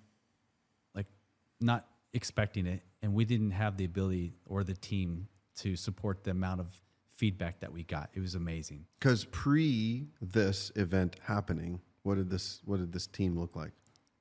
[1.62, 6.32] not expecting it, and we didn't have the ability or the team to support the
[6.32, 6.82] amount of
[7.16, 8.10] feedback that we got.
[8.14, 8.86] It was amazing.
[9.00, 13.72] Because pre this event happening, what did this what did this team look like?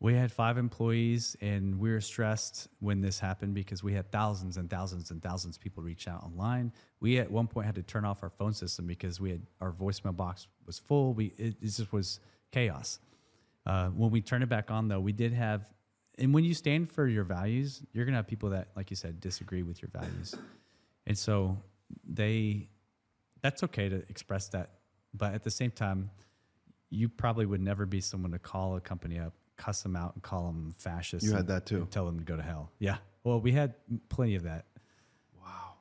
[0.03, 4.57] We had five employees, and we were stressed when this happened because we had thousands
[4.57, 6.73] and thousands and thousands of people reach out online.
[7.01, 9.73] We at one point had to turn off our phone system because we had our
[9.73, 11.13] voicemail box was full.
[11.13, 12.99] We it, it just was chaos.
[13.67, 15.71] Uh, when we turned it back on, though, we did have,
[16.21, 19.21] and when you stand for your values, you're gonna have people that, like you said,
[19.21, 20.35] disagree with your values,
[21.07, 21.59] and so
[22.09, 22.69] they,
[23.43, 24.71] that's okay to express that,
[25.15, 26.11] but at the same time,
[26.91, 30.23] you probably would never be someone to call a company up, cuss them out, and
[30.23, 31.27] call them fascists.
[31.27, 31.77] You had and- that too.
[31.79, 32.71] and tell them to go to hell.
[32.79, 32.99] Yeah.
[33.25, 33.75] Well, we had
[34.09, 34.67] plenty of that.
[35.41, 35.75] Wow.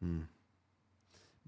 [0.00, 0.20] Hmm.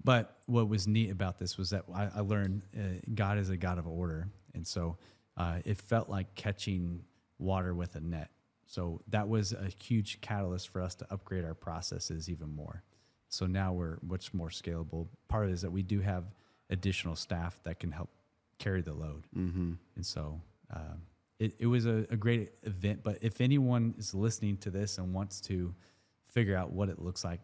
[0.03, 2.81] But what was neat about this was that I, I learned uh,
[3.13, 4.97] God is a God of order, and so
[5.39, 7.03] uh, it felt like catching
[7.39, 8.29] water with a net.
[8.67, 12.83] So that was a huge catalyst for us to upgrade our processes even more.
[13.29, 15.07] So now we're much more scalable.
[15.27, 16.25] Part of it is that we do have
[16.69, 18.09] additional staff that can help
[18.59, 19.73] carry the load, Mm-hmm.
[19.95, 20.41] and so
[20.75, 21.01] um,
[21.39, 23.01] it, it was a, a great event.
[23.03, 25.73] But if anyone is listening to this and wants to
[26.27, 27.39] figure out what it looks like,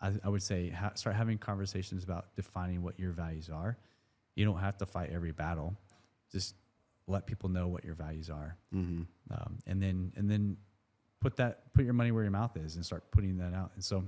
[0.00, 3.76] I, I would say ha- start having conversations about defining what your values are.
[4.36, 5.74] You don't have to fight every battle.
[6.30, 6.54] Just
[7.06, 9.02] let people know what your values are, Mm-hmm.
[9.32, 10.56] um, and then and then
[11.20, 13.72] put that put your money where your mouth is and start putting that out.
[13.74, 14.04] And so,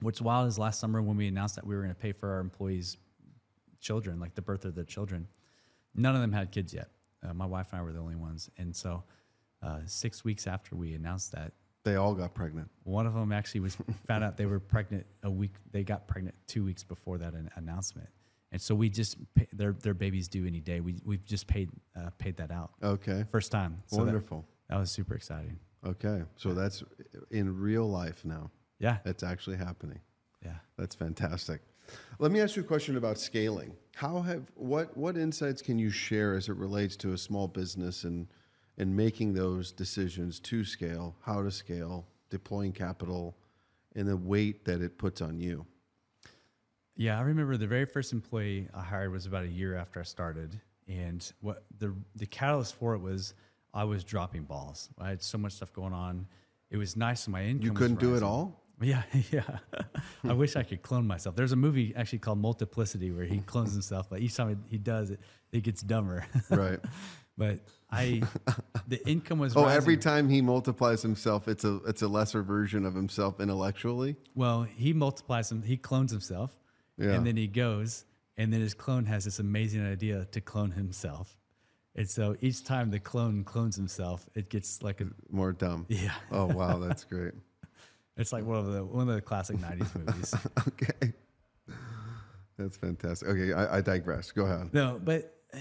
[0.00, 2.30] what's wild is last summer when we announced that we were going to pay for
[2.32, 2.96] our employees'
[3.80, 5.28] children, like the birth of their children.
[5.94, 6.88] None of them had kids yet.
[7.22, 9.04] Uh, my wife and I were the only ones, and so
[9.62, 11.52] uh, six weeks after we announced that,
[11.84, 12.70] They all got pregnant.
[12.82, 15.52] one of them actually was found out they were pregnant a week.
[15.72, 18.08] They got pregnant two weeks before that an announcement,
[18.54, 20.78] and so we just pay, their their babies due any day.
[20.80, 23.24] We we've just paid uh, paid that out Okay.
[23.32, 23.82] first time.
[23.86, 24.46] So Wonderful.
[24.68, 25.58] That, was super exciting.
[25.84, 26.22] Okay.
[26.36, 26.84] So that's
[27.32, 28.50] in real life now.
[28.78, 30.00] Yeah, It's actually happening.
[30.44, 30.58] yeah.
[30.78, 31.60] That's fantastic.
[32.18, 33.74] Let me ask you a question about scaling.
[33.96, 38.04] How have what what insights can you share as it relates to a small business
[38.04, 38.28] and
[38.78, 43.36] and making those decisions to scale, how to scale, deploying capital,
[43.96, 45.66] and the weight that it puts on you?
[46.96, 50.04] Yeah, I remember the very first employee I hired was about a year after I
[50.04, 53.34] started, and what the the catalyst for it was
[53.72, 54.88] I was dropping balls.
[54.98, 56.26] I had so much stuff going on.
[56.70, 57.64] It was nice, my income.
[57.64, 58.60] You couldn't do it all?
[58.82, 59.58] Yeah, yeah.
[60.24, 61.36] I wish I could clone myself.
[61.36, 65.10] There's a movie actually called Multiplicity where he clones himself, but each time he does
[65.10, 65.20] it,
[65.52, 66.26] it gets dumber.
[66.50, 66.80] Right.
[67.38, 68.22] but I,
[68.88, 69.56] the income was.
[69.56, 69.76] oh, rising.
[69.76, 74.16] every time he multiplies himself, it's a it's a lesser version of himself intellectually.
[74.34, 75.62] Well, he multiplies him.
[75.62, 76.58] He clones himself,
[76.98, 77.12] Yeah.
[77.12, 78.04] and then he goes,
[78.36, 81.36] and then his clone has this amazing idea to clone himself.
[81.96, 85.86] And so each time the clone clones himself, it gets like a More dumb.
[85.88, 86.12] yeah.
[86.30, 87.32] Oh wow, that's great.
[88.16, 90.34] It's like one of the one of the classic '90s movies.
[90.68, 91.12] Okay.
[92.56, 93.28] That's fantastic.
[93.28, 94.30] Okay, I, I digress.
[94.30, 94.72] Go ahead.
[94.72, 95.58] No, but uh,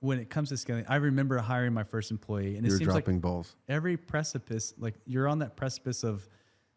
[0.00, 2.94] when it comes to scaling, I remember hiring my first employee, and it You're seems
[2.94, 3.56] like balls.
[3.68, 6.28] every precipice, like you're on that precipice of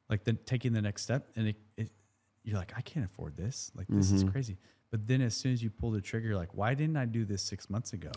[0.09, 1.91] like the taking the next step, and it, it
[2.43, 3.71] you're like, I can't afford this.
[3.75, 4.57] Like this is crazy.
[4.91, 7.25] But then as soon as you pull the trigger, you're like, why didn't I do
[7.25, 8.11] this six months ago?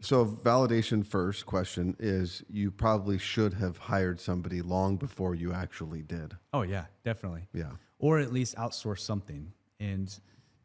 [0.00, 6.02] So, validation first question is you probably should have hired somebody long before you actually
[6.02, 6.36] did.
[6.52, 7.46] Oh yeah, definitely.
[7.54, 7.70] Yeah.
[8.00, 9.52] Or at least outsource something.
[9.78, 10.12] And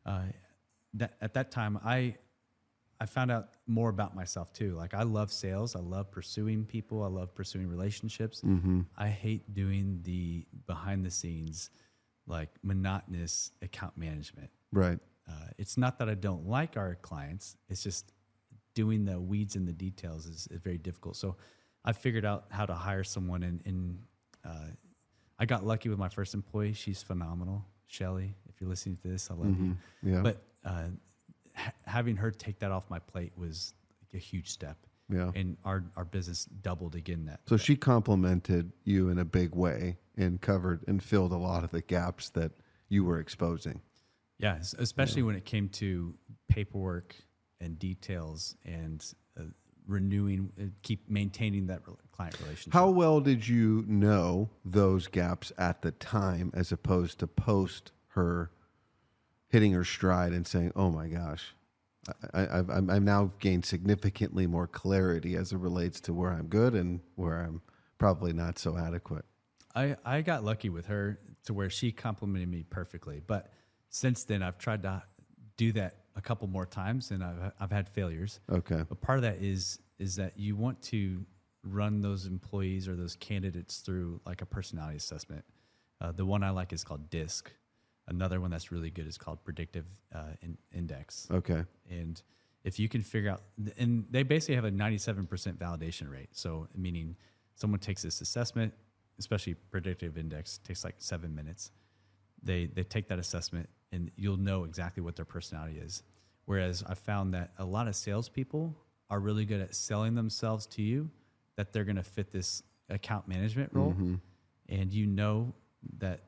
[0.08, 0.24] uh,
[0.96, 2.16] that at that time, I
[3.00, 4.74] I found out more about myself too.
[4.74, 5.76] Like I love sales.
[5.76, 7.04] I love pursuing people.
[7.04, 8.42] I love pursuing relationships.
[8.98, 11.70] I hate doing the behind the scenes,
[12.28, 14.50] like monotonous account management.
[14.72, 15.00] Right.
[15.28, 17.58] Uh, it's not that I don't like our clients.
[17.70, 18.12] It's just
[18.74, 21.16] doing the weeds and the details is, is very difficult.
[21.16, 21.36] So
[21.84, 24.00] I figured out how to hire someone, and, and
[24.46, 24.72] uh,
[25.40, 26.74] I got lucky with my first employee.
[26.74, 28.36] She's phenomenal, Shelly.
[28.50, 29.78] If you're listening to this, I love you.
[30.04, 30.22] Yeah.
[30.22, 30.84] But uh,
[31.56, 34.78] ha- having her take that off my plate was like a huge step.
[35.10, 35.32] Yeah.
[35.36, 37.40] And our, our business doubled again that.
[37.48, 41.72] So she complimented you in a big way and covered and filled a lot of
[41.72, 42.52] the gaps that
[42.90, 43.82] you were exposing.
[44.40, 46.16] Yeah, es- especially when it came to
[46.50, 47.16] paperwork
[47.62, 49.04] and details and
[49.40, 49.44] uh,
[49.88, 52.74] renewing, uh, keep maintaining that client relationship.
[52.74, 58.52] How well did you know those gaps at the time as opposed to post her
[59.48, 61.56] hitting her stride and saying, oh my gosh,
[62.34, 66.48] I, I, I've, I'm- now gained significantly more clarity as it relates to where I'm
[66.48, 67.62] good and where I'm
[67.98, 69.26] probably not so adequate?
[69.76, 73.22] I, I got lucky with her to where she complimented me perfectly.
[73.26, 73.52] But
[73.90, 75.04] since then, I've tried to
[75.56, 78.40] do that a couple more times, and I've I've had failures.
[78.52, 78.84] Okay.
[78.88, 81.26] But part of that is is that you want to
[81.64, 85.44] run those employees or those candidates through like a personality assessment.
[86.00, 87.52] Uh, the one I like is called DISC.
[88.08, 91.28] Another one that's really good is called Predictive uh, in, Index.
[91.30, 91.64] Okay.
[91.90, 92.22] And
[92.64, 93.42] if you can figure out,
[93.78, 96.30] and they basically have a 97% validation rate.
[96.32, 97.16] So, meaning
[97.56, 98.74] someone takes this assessment,
[99.20, 101.72] especially predictive index, takes like seven minutes.
[102.42, 106.04] They, they take that assessment and you'll know exactly what their personality is.
[106.46, 108.76] Whereas I found that a lot of salespeople
[109.10, 111.10] are really good at selling themselves to you
[111.56, 113.96] that they're going to fit this account management role.
[114.70, 115.54] And you know
[116.00, 116.22] that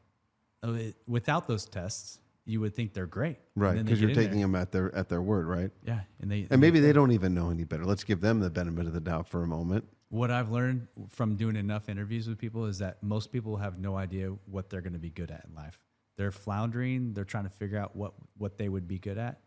[1.08, 3.38] without those tests, you would think they're great.
[3.56, 3.84] Right.
[3.84, 4.48] Because you're taking there.
[4.48, 5.72] them at their at their word, right?
[5.86, 7.86] Yeah, and they And maybe they don't even know any better.
[7.86, 9.86] Let's give them the benefit of the doubt for a moment.
[10.10, 13.96] what I've learned from doing enough interviews with people is that most people have no
[13.96, 15.78] idea what they're going to be good at in life.
[16.18, 17.14] They're floundering.
[17.14, 19.40] They're trying to figure out what what they would be good at,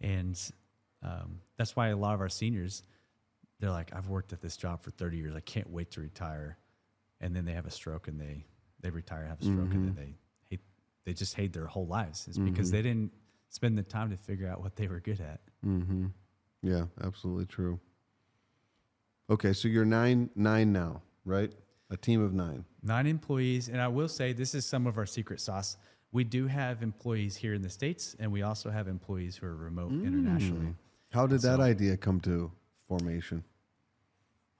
[0.00, 0.38] and
[1.02, 2.82] um, that's why a lot of our seniors,
[3.60, 5.34] they're like, "I've worked at this job for 30 years.
[5.36, 6.58] I can't wait to retire,"
[7.20, 8.44] and then they have a stroke and they
[8.80, 10.16] they retire, have a stroke, and then they hate.
[11.04, 12.26] They just hate their whole lives.
[12.28, 13.12] It's because they didn't
[13.50, 15.40] spend the time to figure out what they were good at.
[15.64, 16.06] Mm-hmm.
[16.62, 17.78] Yeah, absolutely true.
[19.28, 21.52] Okay, so you're nine nine now, right?
[21.90, 22.64] A team of nine.
[22.82, 25.76] Nine employees, and I will say this is some of our secret sauce.
[26.12, 29.56] We do have employees here in the states, and we also have employees who are
[29.56, 30.74] remote internationally.
[31.12, 32.50] How did that idea come to
[32.88, 33.44] formation?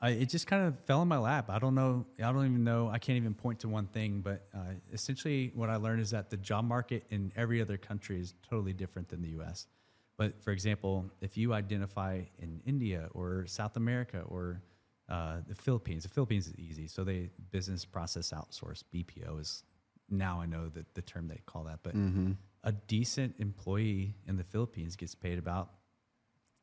[0.05, 1.49] I, it just kind of fell in my lap.
[1.49, 2.05] I don't know.
[2.19, 2.91] I don't even know.
[2.91, 6.29] I can't even point to one thing, but uh, essentially, what I learned is that
[6.29, 9.67] the job market in every other country is totally different than the U.S.
[10.19, 14.61] But for example, if you identify in India or South America or
[15.09, 16.87] uh, the Philippines, the Philippines is easy.
[16.87, 19.63] So they business process outsource BPO is
[20.11, 21.95] now I know that the term they call that, but
[22.63, 25.71] a decent employee in the Philippines gets paid about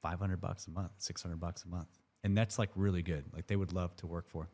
[0.03, 2.00] 500 bucks a month, 600 bucks a month.
[2.23, 3.25] And that's like really good.
[3.33, 4.47] Like they would love to work for.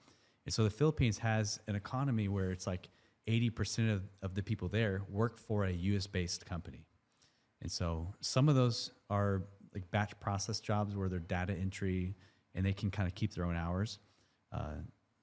[0.45, 2.89] And so the Philippines has an economy where it's like
[3.27, 6.85] 80% of, of the people there work for a US based company.
[7.61, 12.15] And so some of those are like batch process jobs where they're data entry
[12.55, 13.99] and they can kind of keep their own hours.
[14.51, 14.75] Uh,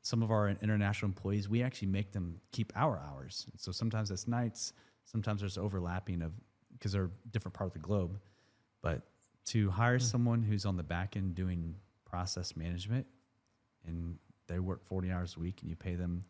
[0.02, 3.46] some of our international employees, we actually make them keep our hours.
[3.56, 4.74] So sometimes it's nights,
[5.06, 6.32] sometimes there's overlapping of
[6.72, 8.20] because they're a different part of the globe.
[8.82, 9.02] But
[9.46, 11.76] to hire someone who's on the back end doing
[12.18, 13.04] process management
[13.84, 16.24] and they work 40 hours a week and you pay them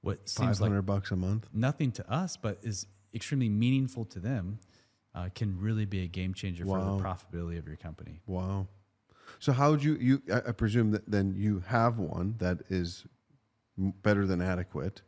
[0.00, 1.46] what Five seems like hundred bucks a month.
[1.52, 4.58] nothing to us, but is extremely meaningful to them,
[5.14, 8.20] uh, can really be a game changer for the profitability of your company.
[8.26, 8.66] Wow.
[9.38, 10.22] So how would you you?
[10.32, 13.04] I, I presume that then you have one that is
[13.78, 15.02] better than adequate,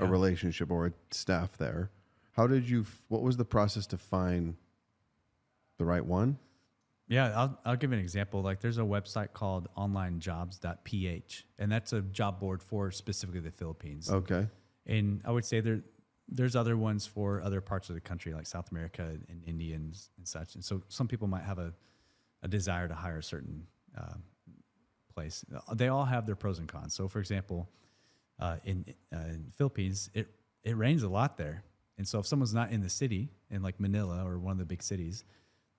[0.00, 0.10] a Yeah.
[0.10, 1.90] relationship or a staff there.
[2.32, 2.84] How did you?
[3.06, 4.56] What was the process to find
[5.78, 6.38] the right one?
[7.08, 8.42] Yeah, I'll, I'll give an example.
[8.42, 14.10] Like there's a website called onlinejobs.ph, and that's a job board for specifically the Philippines.
[14.10, 14.48] Okay.
[14.86, 15.82] And I would say there
[16.28, 20.26] there's other ones for other parts of the country, like South America and Indians and
[20.26, 20.56] such.
[20.56, 21.72] And so some people might have a,
[22.42, 23.66] a desire to hire a certain
[23.96, 24.14] uh,
[25.14, 25.44] place.
[25.74, 26.94] They all have their pros and cons.
[26.94, 27.68] So, for example,
[28.40, 30.28] uh, in uh, in Philippines, it
[30.64, 31.62] it rains a lot there,
[31.96, 34.66] and so if someone's not in the city, in like Manila or one of the
[34.66, 35.24] big cities,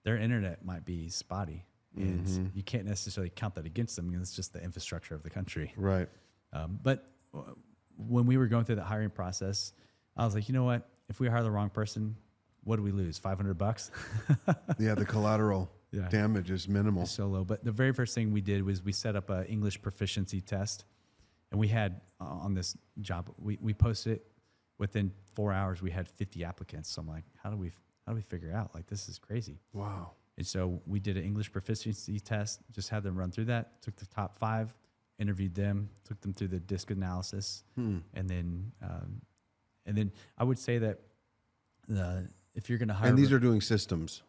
[0.07, 1.65] their internet might be spotty,
[1.97, 5.29] and you can't necessarily count that against them because it's just the infrastructure of the
[5.29, 5.73] country.
[5.75, 6.07] Right.
[6.53, 7.39] Um, but uh,
[7.97, 9.73] when we were going through that hiring process,
[10.15, 10.87] I was like, you know what?
[11.09, 12.15] If we hire the wrong person,
[12.63, 13.17] what do we lose?
[13.17, 13.91] Five hundred bucks.
[14.79, 14.95] Yeah.
[14.95, 16.07] The collateral Yeah.
[16.07, 17.01] damage is minimal.
[17.03, 17.43] It's so low.
[17.43, 20.85] But the very first thing we did was we set up an English proficiency test,
[21.51, 24.27] and we had uh, on this job we we posted it
[24.77, 25.81] within four hours.
[25.81, 26.87] We had fifty applicants.
[26.91, 27.71] So I'm like, how do we
[28.07, 29.59] how do we figure out like this is crazy?
[29.73, 30.11] Wow.
[30.37, 33.95] And so we did an English proficiency test, just had them run through that, took
[33.97, 34.73] the top five,
[35.19, 39.21] interviewed them, took them through the disc analysis, and then um,
[39.85, 40.99] and then I would say that
[41.87, 44.23] the if you're going to hire And these re- are doing systems,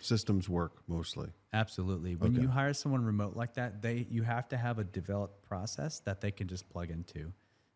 [0.00, 1.28] systems work mostly.
[1.52, 2.42] absolutely when Okay.
[2.42, 6.20] you hire someone remote like that, they you have to have a developed process that
[6.20, 7.32] they can just plug into.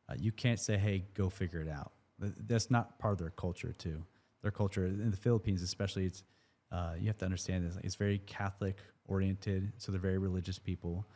[0.08, 3.72] Uh, you can't say, "Hey, go figure it out." That's not part of their culture
[3.72, 4.04] too.
[4.44, 6.22] Their culture in the Philippines, especially, it's
[6.70, 7.78] uh, you have to understand this.
[7.82, 8.76] It's very Catholic
[9.06, 11.06] oriented, so they're very religious people,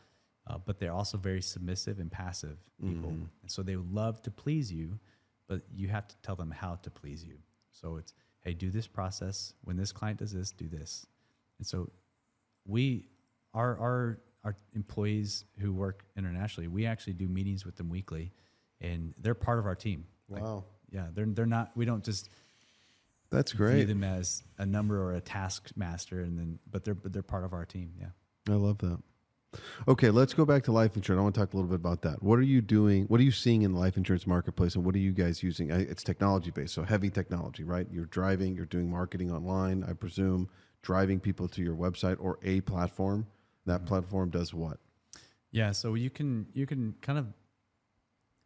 [0.47, 3.11] uh, but they're also very submissive and passive people.
[3.43, 4.97] And so they would love to please you,
[5.47, 7.35] but you have to tell them how to please you.
[7.71, 9.53] So it's, hey, do this process.
[9.63, 11.05] When this client does this, do this.
[11.59, 11.91] And so
[12.65, 13.05] we,
[13.53, 18.31] our, our, our employees who work internationally, we actually do meetings with them weekly,
[18.81, 20.05] and they're part of our team.
[20.29, 20.63] Like, Wow.
[20.89, 21.71] yeah, they're they're not.
[21.75, 22.29] We don't just
[23.31, 23.75] That's great.
[23.75, 27.21] view them as a number or a task master, and then but they're but they're
[27.21, 27.93] part of our team.
[27.99, 28.07] Yeah.
[28.49, 28.99] I love that.
[29.87, 31.19] Okay, let's go back to life insurance.
[31.19, 32.21] I want to talk a little bit about that.
[32.21, 33.05] What are you doing?
[33.05, 35.71] What are you seeing in the life insurance marketplace, and what are you guys using?
[35.71, 37.87] It's technology based, so heavy technology, right?
[37.91, 40.49] You're driving, you're doing marketing online, I presume,
[40.83, 43.25] driving people to your website or a platform.
[43.65, 43.87] That mm-hmm.
[43.87, 44.77] platform does what?
[45.51, 47.27] Yeah, so you can you can kind of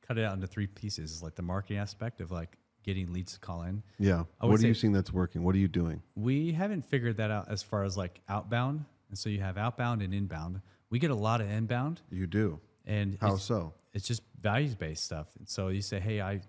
[0.07, 3.39] cut it out into three pieces, like the marketing aspect of like getting leads to
[3.39, 3.83] call in.
[3.99, 4.23] Yeah.
[4.39, 5.43] What are you seeing that's working?
[5.43, 6.01] What are you doing?
[6.15, 10.01] We haven't figured that out as far as like outbound, and so you have outbound
[10.01, 10.61] and inbound.
[10.89, 12.59] We get a lot of inbound, You do.
[12.85, 13.73] and How it's, so?
[13.93, 15.27] it's just values based stuff.
[15.39, 16.41] And so you say, hey, I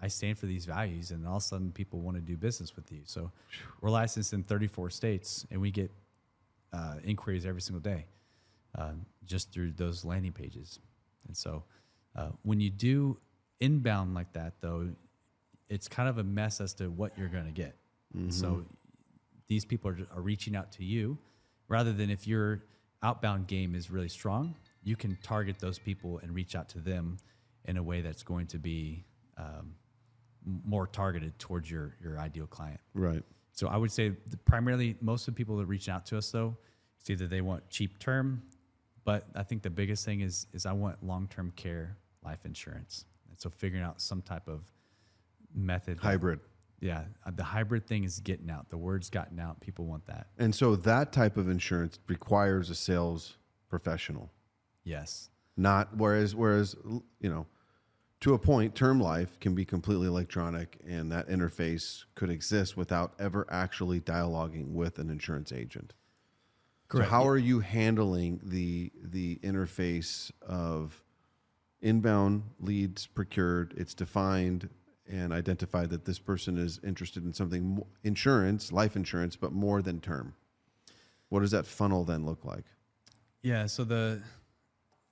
[0.00, 2.74] I stand for these values, and all of a sudden people want to do business
[2.76, 3.00] with you.
[3.04, 3.30] So
[3.80, 5.90] we're licensed in 34 states, and we get
[6.72, 8.06] uh, inquiries every single day
[8.76, 8.92] uh,
[9.24, 10.78] just through those landing pages.
[11.28, 11.62] And so
[12.16, 13.18] uh, when you do
[13.60, 14.90] inbound like that, though,
[15.68, 17.76] it's kind of a mess as to what you're going to get.
[18.30, 18.64] So
[19.48, 21.18] these people are, are reaching out to you
[21.68, 22.62] rather than if your
[23.02, 27.18] outbound game is really strong, you can target those people and reach out to them
[27.64, 29.04] in a way that's going to be
[29.36, 29.74] um,
[30.64, 32.80] more targeted towards your, your ideal client.
[32.94, 33.22] Right.
[33.52, 36.30] So I would say the, primarily most of the people that reach out to us
[36.30, 36.56] though,
[37.00, 38.42] it's either they want cheap term,
[39.04, 43.04] but I think the biggest thing is is I want long term care life insurance.
[43.28, 44.62] And so figuring out some type of
[45.54, 45.98] method.
[45.98, 46.40] that- Hybrid.
[46.80, 48.68] yeah, uh, the hybrid thing is getting out.
[48.70, 49.60] The word's gotten out.
[49.60, 50.26] People want that.
[50.38, 53.36] And so that type of insurance requires a sales
[53.68, 54.30] professional.
[54.82, 55.30] Yes.
[55.56, 57.46] Not whereas whereas you know,
[58.20, 63.14] to a point, term life can be completely electronic, and that interface could exist without
[63.18, 65.94] ever actually dialoguing with an insurance agent.
[66.88, 67.06] Correct.
[67.08, 71.02] So how are you handling the the interface of
[71.80, 73.74] inbound leads procured?
[73.76, 74.68] It's defined
[75.10, 80.00] and identify that this person is interested in something insurance, life insurance, but more than
[80.00, 80.34] term.
[81.28, 82.64] What does that funnel then look like?
[83.42, 83.66] Yeah.
[83.66, 84.22] So the,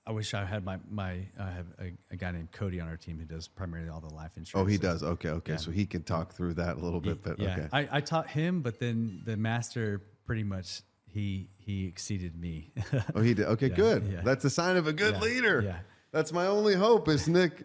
[0.07, 2.97] I wish I had my my I have a, a guy named Cody on our
[2.97, 4.67] team who does primarily all the life insurance.
[4.67, 5.03] Oh, he does.
[5.03, 5.53] Okay, okay.
[5.53, 5.59] Yeah.
[5.59, 7.69] So he can talk through that a little bit, but yeah, okay.
[7.73, 12.73] I, I taught him, but then the master pretty much he he exceeded me.
[13.15, 13.47] Oh, he did.
[13.47, 14.21] Okay, Yeah, good.
[14.25, 15.61] That's a sign of a good leader.
[15.63, 15.79] yeah.
[16.11, 17.65] That's my only hope is Nick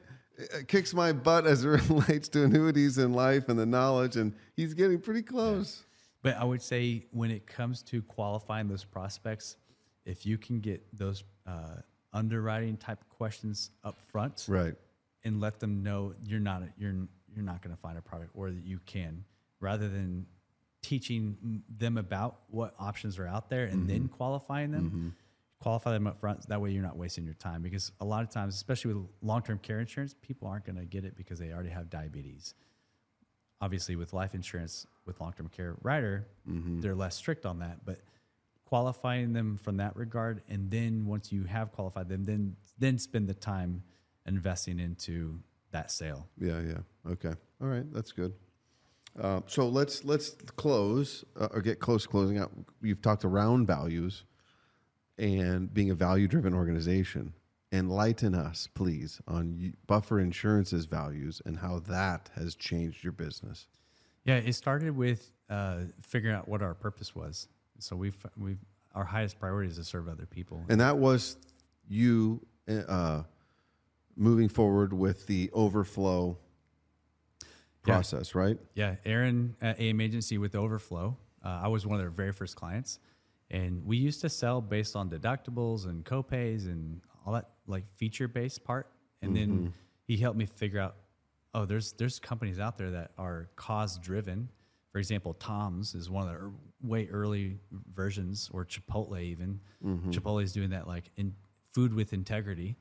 [0.68, 4.74] kicks my butt as it relates to annuities in life and the knowledge, and he's
[4.74, 5.84] getting pretty close.
[6.24, 9.56] But I would say when it comes to qualifying those prospects,
[10.06, 11.78] if you can get those uh,
[12.14, 14.74] underwriting type questions up front Right.
[15.24, 16.96] and let them know you're not you're
[17.34, 19.24] you're not going to find a product or that you can,
[19.60, 20.26] rather than
[20.82, 25.16] teaching them about what options are out there and then qualifying them.
[25.60, 26.48] Qualify them up front.
[26.50, 27.62] That way, you're not wasting your time.
[27.62, 31.04] Because a lot of times, especially with long-term care insurance, people aren't going to get
[31.04, 32.54] it because they already have diabetes
[33.60, 36.28] obviously with life insurance with long-term care rider
[36.80, 38.02] they're less strict on that but
[38.66, 43.28] qualifying them from that regard and then once you have qualified them then then spend
[43.28, 43.82] the time
[44.28, 45.40] investing into
[45.72, 47.12] that sale Yeah, yeah.
[47.12, 47.34] Okay.
[47.62, 48.34] All right, that's good.
[49.20, 52.52] Uh, so let's let's close uh, or get close closing out.
[52.82, 54.24] You've talked around values
[55.18, 57.34] and being a value-driven organization.
[57.72, 63.68] Enlighten us, please, on Buffer Insurance's values and how that has changed your business.
[64.24, 67.48] yeah it started with uh, figuring out what our purpose was
[67.80, 68.58] so we've we've
[68.96, 71.38] our highest priority is to serve other people And that was
[71.90, 73.24] you uh,
[74.16, 76.38] moving forward with the overflow
[77.86, 77.94] Yeah.
[77.94, 78.58] process, right?
[78.76, 81.16] Yeah, Aaron at AM Agency with Overflow.
[81.44, 83.00] Uh, I was one of their very first clients,
[83.50, 88.28] and we used to sell based on deductibles and copays and all that like feature
[88.28, 88.88] based part.
[89.22, 89.74] And then
[90.06, 90.96] he helped me figure out,
[91.54, 94.50] oh, there's there's companies out there that are cause driven.
[94.92, 97.58] For example, TOMS is one of the er- way early
[97.94, 99.60] versions, or Chipotle even.
[100.12, 101.34] Chipotle is doing that like in
[101.74, 102.76] food with integrity.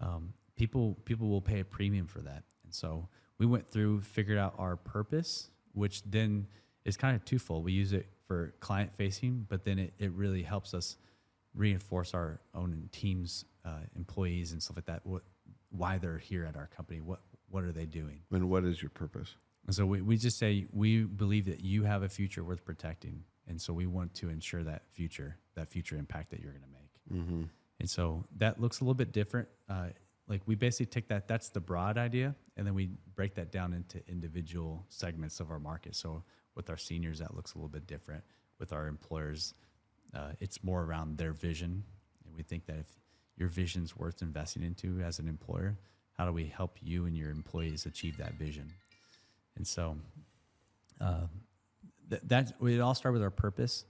[0.00, 4.38] Um, people people will pay a premium for that, and so we went through, figured
[4.38, 6.46] out our purpose, which then
[6.84, 7.64] is kind of twofold.
[7.64, 10.96] We use it for client facing, but then it, it really helps us
[11.54, 15.04] reinforce our own teams, uh, employees, and stuff like that.
[15.04, 15.22] What
[15.70, 17.00] why they're here at our company?
[17.00, 17.20] What
[17.50, 18.20] what are they doing?
[18.30, 19.34] And what is your purpose?
[19.66, 23.22] And so we, we just say we believe that you have a future worth protecting.
[23.46, 26.68] And so we want to ensure that future, that future impact that you're going to
[26.68, 27.22] make.
[27.22, 27.42] Mm-hmm.
[27.80, 29.48] And so that looks a little bit different.
[29.68, 29.88] Uh,
[30.26, 33.72] like we basically take that, that's the broad idea, and then we break that down
[33.72, 35.96] into individual segments of our market.
[35.96, 36.22] So
[36.58, 38.22] with our seniors, that looks a little bit different.
[38.58, 39.54] With our employers,
[40.14, 41.84] uh, it's more around their vision.
[42.26, 42.86] And we think that if
[43.38, 45.78] your vision's worth investing into as an employer,
[46.18, 48.70] how do we help you and your employees achieve that vision?
[49.56, 49.96] And so
[51.00, 51.28] uh,
[52.10, 53.84] th- that it all started with our purpose,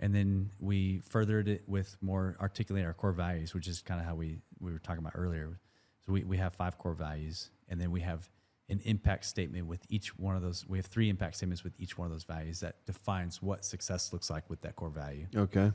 [0.00, 4.06] and then we furthered it with more articulating our core values, which is kind of
[4.06, 5.58] how we we were talking about earlier.
[6.06, 8.28] So we we have five core values, and then we have
[8.68, 10.64] an impact statement with each one of those.
[10.66, 14.12] We have three impact statements with each one of those values that defines what success
[14.12, 15.26] looks like with that core value.
[15.36, 15.70] Okay.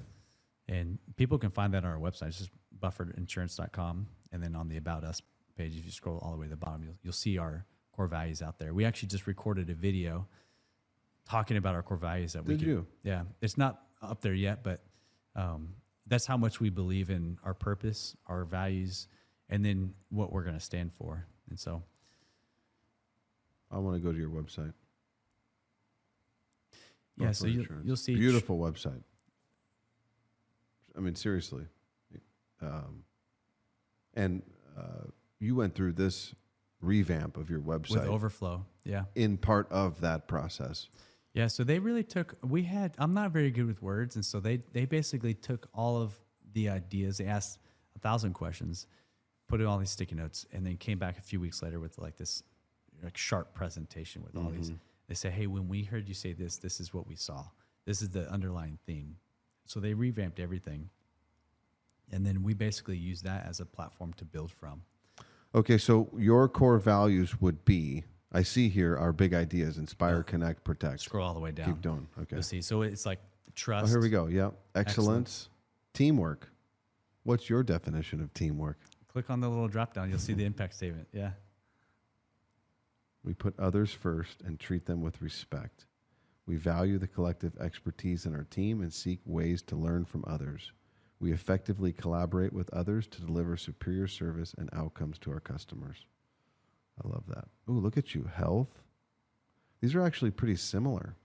[0.67, 2.27] And people can find that on our website.
[2.27, 4.07] It's just bufferinsurance.com.
[4.31, 5.21] And then on the About Us
[5.57, 8.07] page, if you scroll all the way to the bottom, you'll, you'll see our core
[8.07, 8.73] values out there.
[8.73, 10.27] We actually just recorded a video
[11.27, 12.87] talking about our core values that we Did could- you?
[13.03, 13.23] Yeah.
[13.41, 14.81] It's not up there yet, but
[15.35, 15.75] um,
[16.07, 19.07] that's how much we believe in our purpose, our values,
[19.49, 21.25] and then what we're going to stand for.
[21.49, 21.83] And so,
[23.71, 24.73] I want to go to your website.
[27.17, 27.85] yeah, so you'll, Insurance.
[27.85, 28.15] you'll see.
[28.15, 29.03] beautiful website.
[30.97, 31.65] I mean, seriously,
[32.61, 33.03] um,
[34.15, 34.41] and
[34.77, 35.07] uh,
[35.39, 36.33] you went through this
[36.81, 38.65] revamp of your website with overflow.
[38.83, 39.03] Yeah.
[39.15, 40.87] in part of that process.
[41.33, 42.35] Yeah, so they really took.
[42.43, 42.95] We had.
[42.97, 46.13] I'm not very good with words, and so they they basically took all of
[46.53, 47.19] the ideas.
[47.19, 47.59] They asked
[47.95, 48.87] a thousand questions,
[49.47, 51.99] put in all these sticky notes, and then came back a few weeks later with
[51.99, 52.41] like this
[53.03, 54.69] like sharp presentation with all these.
[54.69, 54.77] Mm-hmm.
[55.07, 57.45] They say, "Hey, when we heard you say this, this is what we saw.
[57.85, 59.17] This is the underlying theme."
[59.65, 60.89] So they revamped everything,
[62.11, 64.83] and then we basically use that as a platform to build from.
[65.55, 70.63] Okay, so your core values would be I see here our big ideas inspire, connect,
[70.63, 71.01] protect.
[71.01, 71.73] Scroll all the way down.
[71.73, 72.07] Keep going.
[72.17, 72.35] Okay.
[72.35, 72.61] You'll see.
[72.61, 73.19] So it's like
[73.49, 73.89] Oh, trust.
[73.89, 74.27] here we go.
[74.27, 74.51] Yeah.
[74.75, 75.49] Excellence,
[75.93, 76.49] teamwork.
[77.23, 78.77] What's your definition of teamwork?
[79.11, 80.09] Click on the little drop down.
[80.09, 81.07] You'll see the impact statement.
[81.11, 81.31] Yeah.
[83.23, 85.85] We put others first and treat them with respect.
[86.45, 90.71] We value the collective expertise in our team and seek ways to learn from others.
[91.19, 96.05] We effectively collaborate with others to deliver superior service and outcomes to our customers.
[97.03, 97.45] I love that.
[97.67, 98.29] Oh, look at you.
[98.33, 98.81] Health.
[99.81, 101.15] These are actually pretty similar.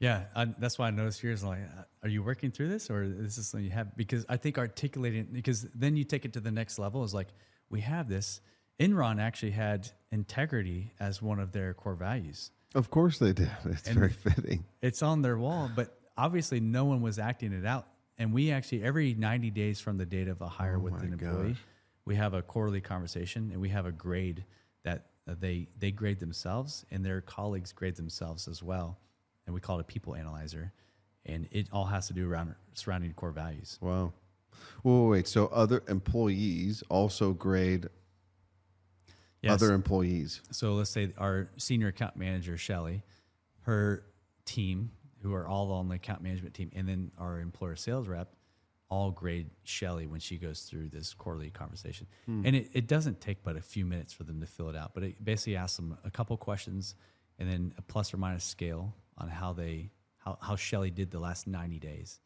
[0.00, 1.60] Yeah, I, that's why I noticed here is like,
[2.02, 3.96] are you working through this, or is this something you have?
[3.96, 7.04] Because I think articulating, because then you take it to the next level.
[7.04, 7.28] Is like
[7.70, 8.40] we have this.
[8.80, 12.50] Enron actually had integrity as one of their core values.
[12.74, 13.50] Of course they did.
[13.64, 14.64] It's And- very fitting.
[14.82, 17.86] It's on their wall, but obviously no one was acting it out.
[18.18, 21.12] And we actually every 90 days from the date of a hire Oh with an
[21.12, 21.60] employee, gosh.
[22.04, 24.44] we have a quarterly conversation and we have a grade
[24.84, 28.98] that uh, they they grade themselves and their colleagues grade themselves as well.
[29.46, 30.72] And we call it a people analyzer.
[31.26, 33.78] And it all has to do around surrounding core values.
[33.80, 34.12] Wow.
[34.82, 35.26] Whoa, wait.
[35.26, 37.88] So other employees also grade
[39.44, 39.62] Yes.
[39.62, 40.40] other employees.
[40.50, 43.02] So let's say our senior account manager, Shelly,
[43.62, 44.04] her
[44.44, 44.90] team,
[45.22, 48.34] who are all on the account management team, and then our employer sales rep,
[48.90, 52.06] all grade Shelly when she goes through this quarterly conversation.
[52.26, 54.92] And it, it doesn't take but a few minutes for them to fill it out,
[54.94, 56.94] but it basically asks them a couple questions
[57.38, 61.18] and then a plus or minus scale on how they how, how Shelly did the
[61.18, 62.20] last 90 days.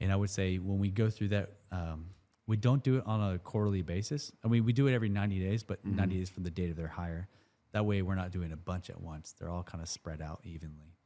[0.00, 2.06] And I would say when we go through that, um,
[2.50, 4.32] we don't do it on a quarterly basis.
[4.44, 6.76] I mean, we do it every 90 days, but 90 days from the date of
[6.76, 7.28] their hire.
[7.70, 9.36] That way, we're not doing a bunch at once.
[9.38, 10.96] They're all kind of spread out evenly,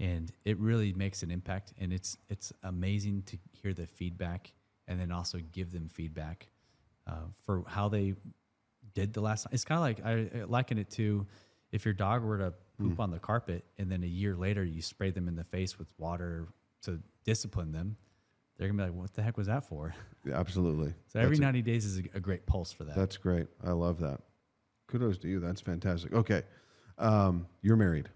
[0.00, 1.72] and it really makes an impact.
[1.78, 4.52] And it's it's amazing to hear the feedback,
[4.88, 6.48] and then also give them feedback
[7.06, 8.14] uh, for how they
[8.94, 9.46] did the last.
[9.52, 11.24] It's kind of like I I liken it to
[11.70, 14.82] if your dog were to poop on the carpet, and then a year later you
[14.82, 16.48] spray them in the face with water
[16.82, 17.96] to discipline them.
[18.56, 19.94] They're gonna be like, "What the heck was that for?"
[20.24, 20.94] Yeah, Absolutely.
[21.08, 22.96] So every That's a- 90 days is a, a great pulse for that.
[22.96, 23.46] That's great.
[23.62, 24.20] I love that.
[24.86, 25.40] Kudos to you.
[25.40, 26.12] That's fantastic.
[26.12, 26.42] Okay.
[26.98, 28.08] Um, you're married.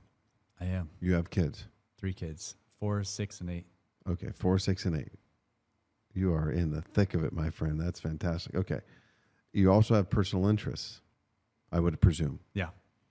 [0.61, 0.91] I am.
[1.01, 1.67] You have kids.
[1.99, 3.67] Three kids, four, six, and eight.
[4.09, 4.29] Okay.
[4.35, 5.13] Four, six, and eight.
[6.15, 7.81] You are in the thick of it, my friend.
[7.81, 8.55] That's fantastic.
[8.55, 8.81] Okay.
[9.53, 11.01] You also have personal interests,
[11.73, 12.41] I would presume.
[12.55, 12.69] Yeah.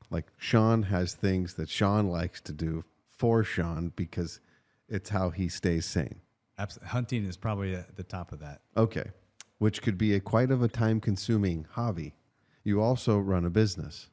[0.09, 4.39] Like Sean has things that Sean likes to do for Sean because
[4.87, 6.21] it's how he stays sane.
[6.57, 8.61] Abs- hunting is probably at the top of that.
[8.75, 9.11] Okay.
[9.59, 12.15] Which could be a quite of a time consuming hobby.
[12.63, 14.09] You also run a business.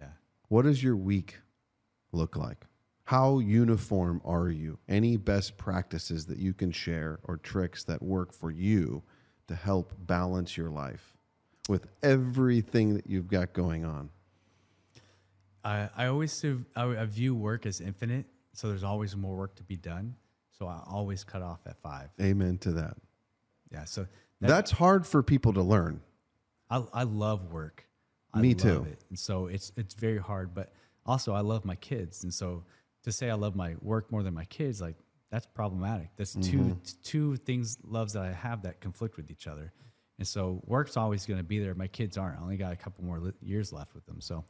[0.00, 0.10] Yeah.
[0.48, 1.38] What does your week
[2.12, 2.64] look like?
[3.04, 4.78] How uniform are you?
[4.88, 9.02] Any best practices that you can share or tricks that work for you
[9.46, 11.16] to help balance your life
[11.68, 14.10] with everything that you've got going on?
[15.64, 16.44] I, I always
[16.76, 20.14] I view work as infinite, so there's always more work to be done.
[20.58, 22.08] So I always cut off at five.
[22.20, 22.96] Amen to that.
[23.70, 23.84] Yeah.
[23.84, 24.06] So
[24.40, 26.00] that, That's hard for people to learn.
[26.70, 27.84] I, I love work.
[28.34, 28.86] I Me love too.
[28.90, 28.98] It.
[29.08, 30.72] And so it's it's very hard, but
[31.06, 32.64] also I love my kids, and so
[33.04, 34.96] to say I love my work more than my kids, like
[35.30, 36.10] that's problematic.
[36.16, 36.72] That's two Mm-hmm.
[37.02, 39.72] two things loves that I have that conflict with each other,
[40.18, 41.74] and so work's always going to be there.
[41.74, 42.38] My kids aren't.
[42.38, 44.44] I only got a couple more li- years left with them, so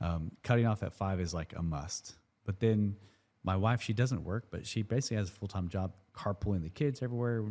[0.00, 2.14] um, cutting off at five is like a must.
[2.44, 2.96] But then
[3.44, 6.68] my wife, she doesn't work, but she basically has a full time job, carpooling the
[6.70, 7.44] kids everywhere,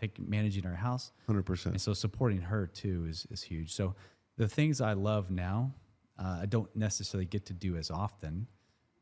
[0.00, 1.12] taking managing our house.
[1.26, 1.74] Hundred percent.
[1.74, 3.72] And so supporting her too is, is huge.
[3.74, 3.94] So
[4.36, 5.72] the things I love now,
[6.18, 8.46] uh, I don't necessarily get to do as often,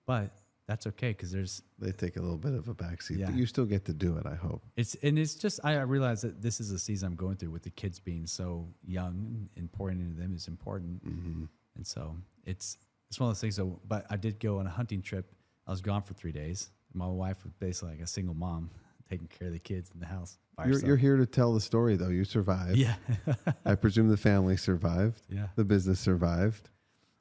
[0.06, 0.30] but
[0.66, 3.26] that's okay because there's They take a little bit of a backseat, Yeah.
[3.26, 4.26] but you still get to do it.
[4.26, 4.64] I hope.
[4.76, 7.62] it's and it's just I realize that this is a season I'm going through with
[7.62, 12.78] the kids being so young and pouring into them is important, and so it's
[13.10, 13.56] it's one of those things.
[13.56, 15.30] So, but I did go on a hunting trip.
[15.66, 16.70] I was gone for three days.
[16.92, 18.70] My wife was basically like a single mom,
[19.10, 20.38] taking care of the kids in the house.
[20.66, 22.10] You're, you're here to tell the story, though.
[22.10, 22.76] You survived.
[22.76, 22.94] yeah,
[23.64, 25.22] I presume the family survived.
[25.28, 25.48] yeah.
[25.56, 26.70] The business survived.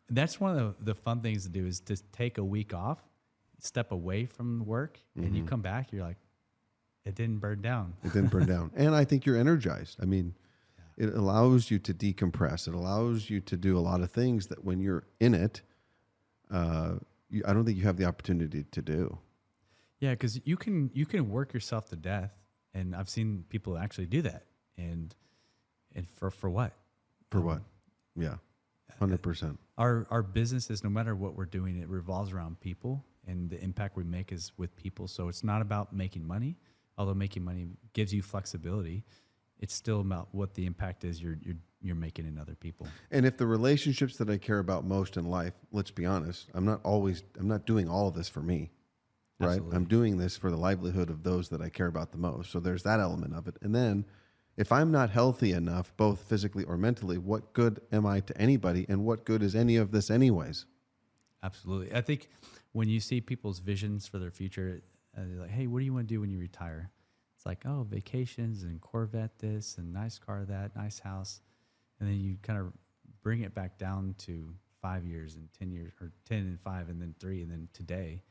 [0.10, 3.00] that's one of the, the fun things to do is to take a week off,
[3.60, 6.18] step away from work, and you come back, you're like,
[7.06, 7.94] it didn't burn down.
[8.04, 8.72] It didn't burn down.
[8.76, 9.98] And I think you're energized.
[10.02, 10.36] I mean,
[10.96, 12.68] it allows you to decompress.
[12.68, 15.62] It allows you to do a lot of things that when you're in it,
[16.52, 16.94] uh,
[17.34, 19.18] you, I don't think you have the opportunity to do.
[20.00, 22.32] Yeah, because you can you can work yourself to death,
[22.74, 24.44] and I've seen people actually do that,
[24.78, 25.16] and
[25.96, 26.74] and for for what?
[27.32, 27.62] For um, what?
[28.16, 28.36] Yeah, uh,
[29.00, 29.60] hundred percent.
[29.78, 33.62] Our our business is no matter what we're doing, it revolves around people, and the
[33.62, 35.08] impact we make is with people.
[35.08, 36.58] So it's not about making money,
[36.98, 39.04] although making money gives you flexibility.
[39.64, 42.88] It's still about what the impact is you're you're you're making in other people.
[43.11, 46.66] And if the relationships that I care about most in life, let's be honest, I'm
[46.66, 48.72] not always, I'm not doing all of this for me,
[49.39, 49.51] right?
[49.51, 49.76] Absolutely.
[49.76, 52.51] I'm doing this for the livelihood of those that I care about the most.
[52.51, 53.57] So there's that element of it.
[53.61, 54.05] And then
[54.55, 58.86] if I'm not healthy enough, both physically or mentally, what good am I to anybody?
[58.88, 60.66] And what good is any of this, anyways?
[61.41, 61.93] Absolutely.
[61.93, 62.30] I think
[62.72, 64.82] when you see people's visions for their future,
[65.18, 66.91] uh, they're like, hey, what do you want to do when you retire?
[67.44, 71.41] It's like, oh, vacations and Corvette this and nice car that, nice house.
[72.00, 72.72] And then you kind of
[73.22, 77.02] bring it back down to five years and 10 years, or 10 and five, and
[77.02, 78.22] then three, and then today.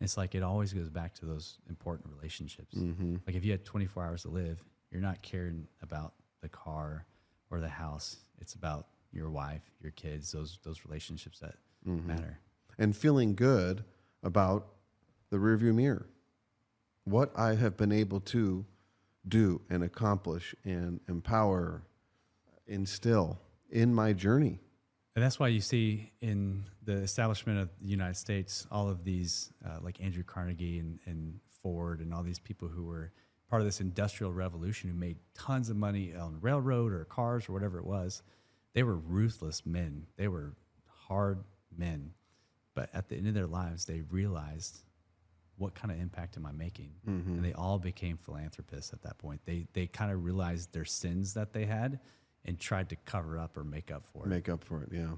[0.00, 2.74] It's like it always goes back to those important relationships.
[2.74, 3.18] Mm-hmm.
[3.28, 7.06] Like if you had 24 hours to live, you're not caring about the car
[7.52, 8.16] or the house.
[8.40, 11.54] It's about your wife, your kids, those those relationships that
[11.86, 12.08] mm-hmm.
[12.08, 12.40] matter.
[12.76, 13.84] and feeling good
[14.24, 14.66] about
[15.30, 16.08] the rearview mirror.
[17.08, 18.66] What I have been able to
[19.26, 21.82] do and accomplish and empower,
[22.66, 23.38] instill
[23.70, 24.58] in my journey.
[25.16, 29.52] And that's why you see in the establishment of the United States all of these,
[29.66, 33.10] uh, like Andrew Carnegie and, and Ford, and all these people who were
[33.48, 37.52] part of this industrial revolution who made tons of money on railroad or cars or
[37.54, 38.22] whatever it was.
[38.74, 40.08] They were ruthless men.
[40.18, 40.52] They were
[41.08, 41.42] hard
[41.74, 42.12] men.
[42.74, 44.82] But at the end of their lives, they realized
[45.58, 46.92] what kind of impact am I making?
[47.06, 49.40] And they all became philanthropists at that point.
[49.44, 52.00] They they kind of realized their sins that they had
[52.44, 54.28] and tried to cover up or make up for it.
[54.28, 55.08] Make up for it, yeah.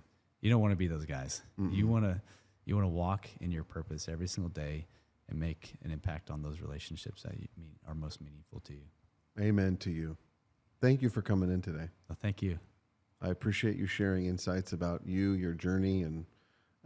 [0.40, 1.42] You don't want to be those guys.
[1.58, 2.20] You want to
[2.64, 4.86] you want to walk in your purpose every single day
[5.28, 8.84] and make an impact on those relationships that you mean are most meaningful to you.
[9.40, 10.16] Amen to you.
[10.80, 11.88] Thank you for coming in today.
[12.08, 12.58] So thank you.
[13.22, 16.24] I appreciate you sharing insights about you, your journey, and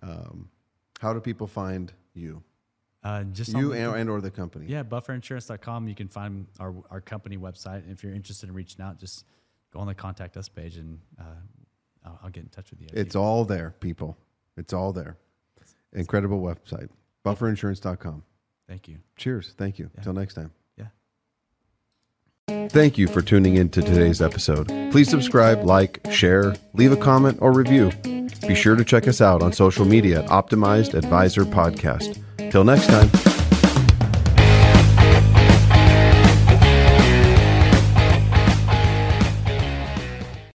[0.03, 0.49] um,
[1.01, 2.43] how do people find you?
[3.05, 4.65] Uh, just You and, and or the company.
[4.67, 5.89] yeah, bufferinsurance.com.
[5.89, 7.83] You can find our, our company website.
[7.85, 9.27] And if you're interested in reaching out, just
[9.73, 11.25] go on the contact us page and uh,
[12.07, 12.89] I'll, I'll get in touch with you.
[12.95, 14.17] It's all there, people.
[14.57, 15.19] It's all there.
[15.93, 16.89] Incredible website.
[17.25, 18.23] Bufferinsurance.com.
[18.67, 18.99] Thank you.
[19.17, 19.55] Cheers.
[19.57, 19.91] Thank you.
[20.05, 20.13] Yeah.
[20.13, 20.51] Next time.
[22.49, 24.69] Thank you for tuning in to today's episode.
[24.91, 27.91] Please subscribe, like, share, leave a comment or review.
[28.47, 32.21] Be sure to check us out on social media at Optimized Advisor Podcast.
[32.51, 33.34] Till next time.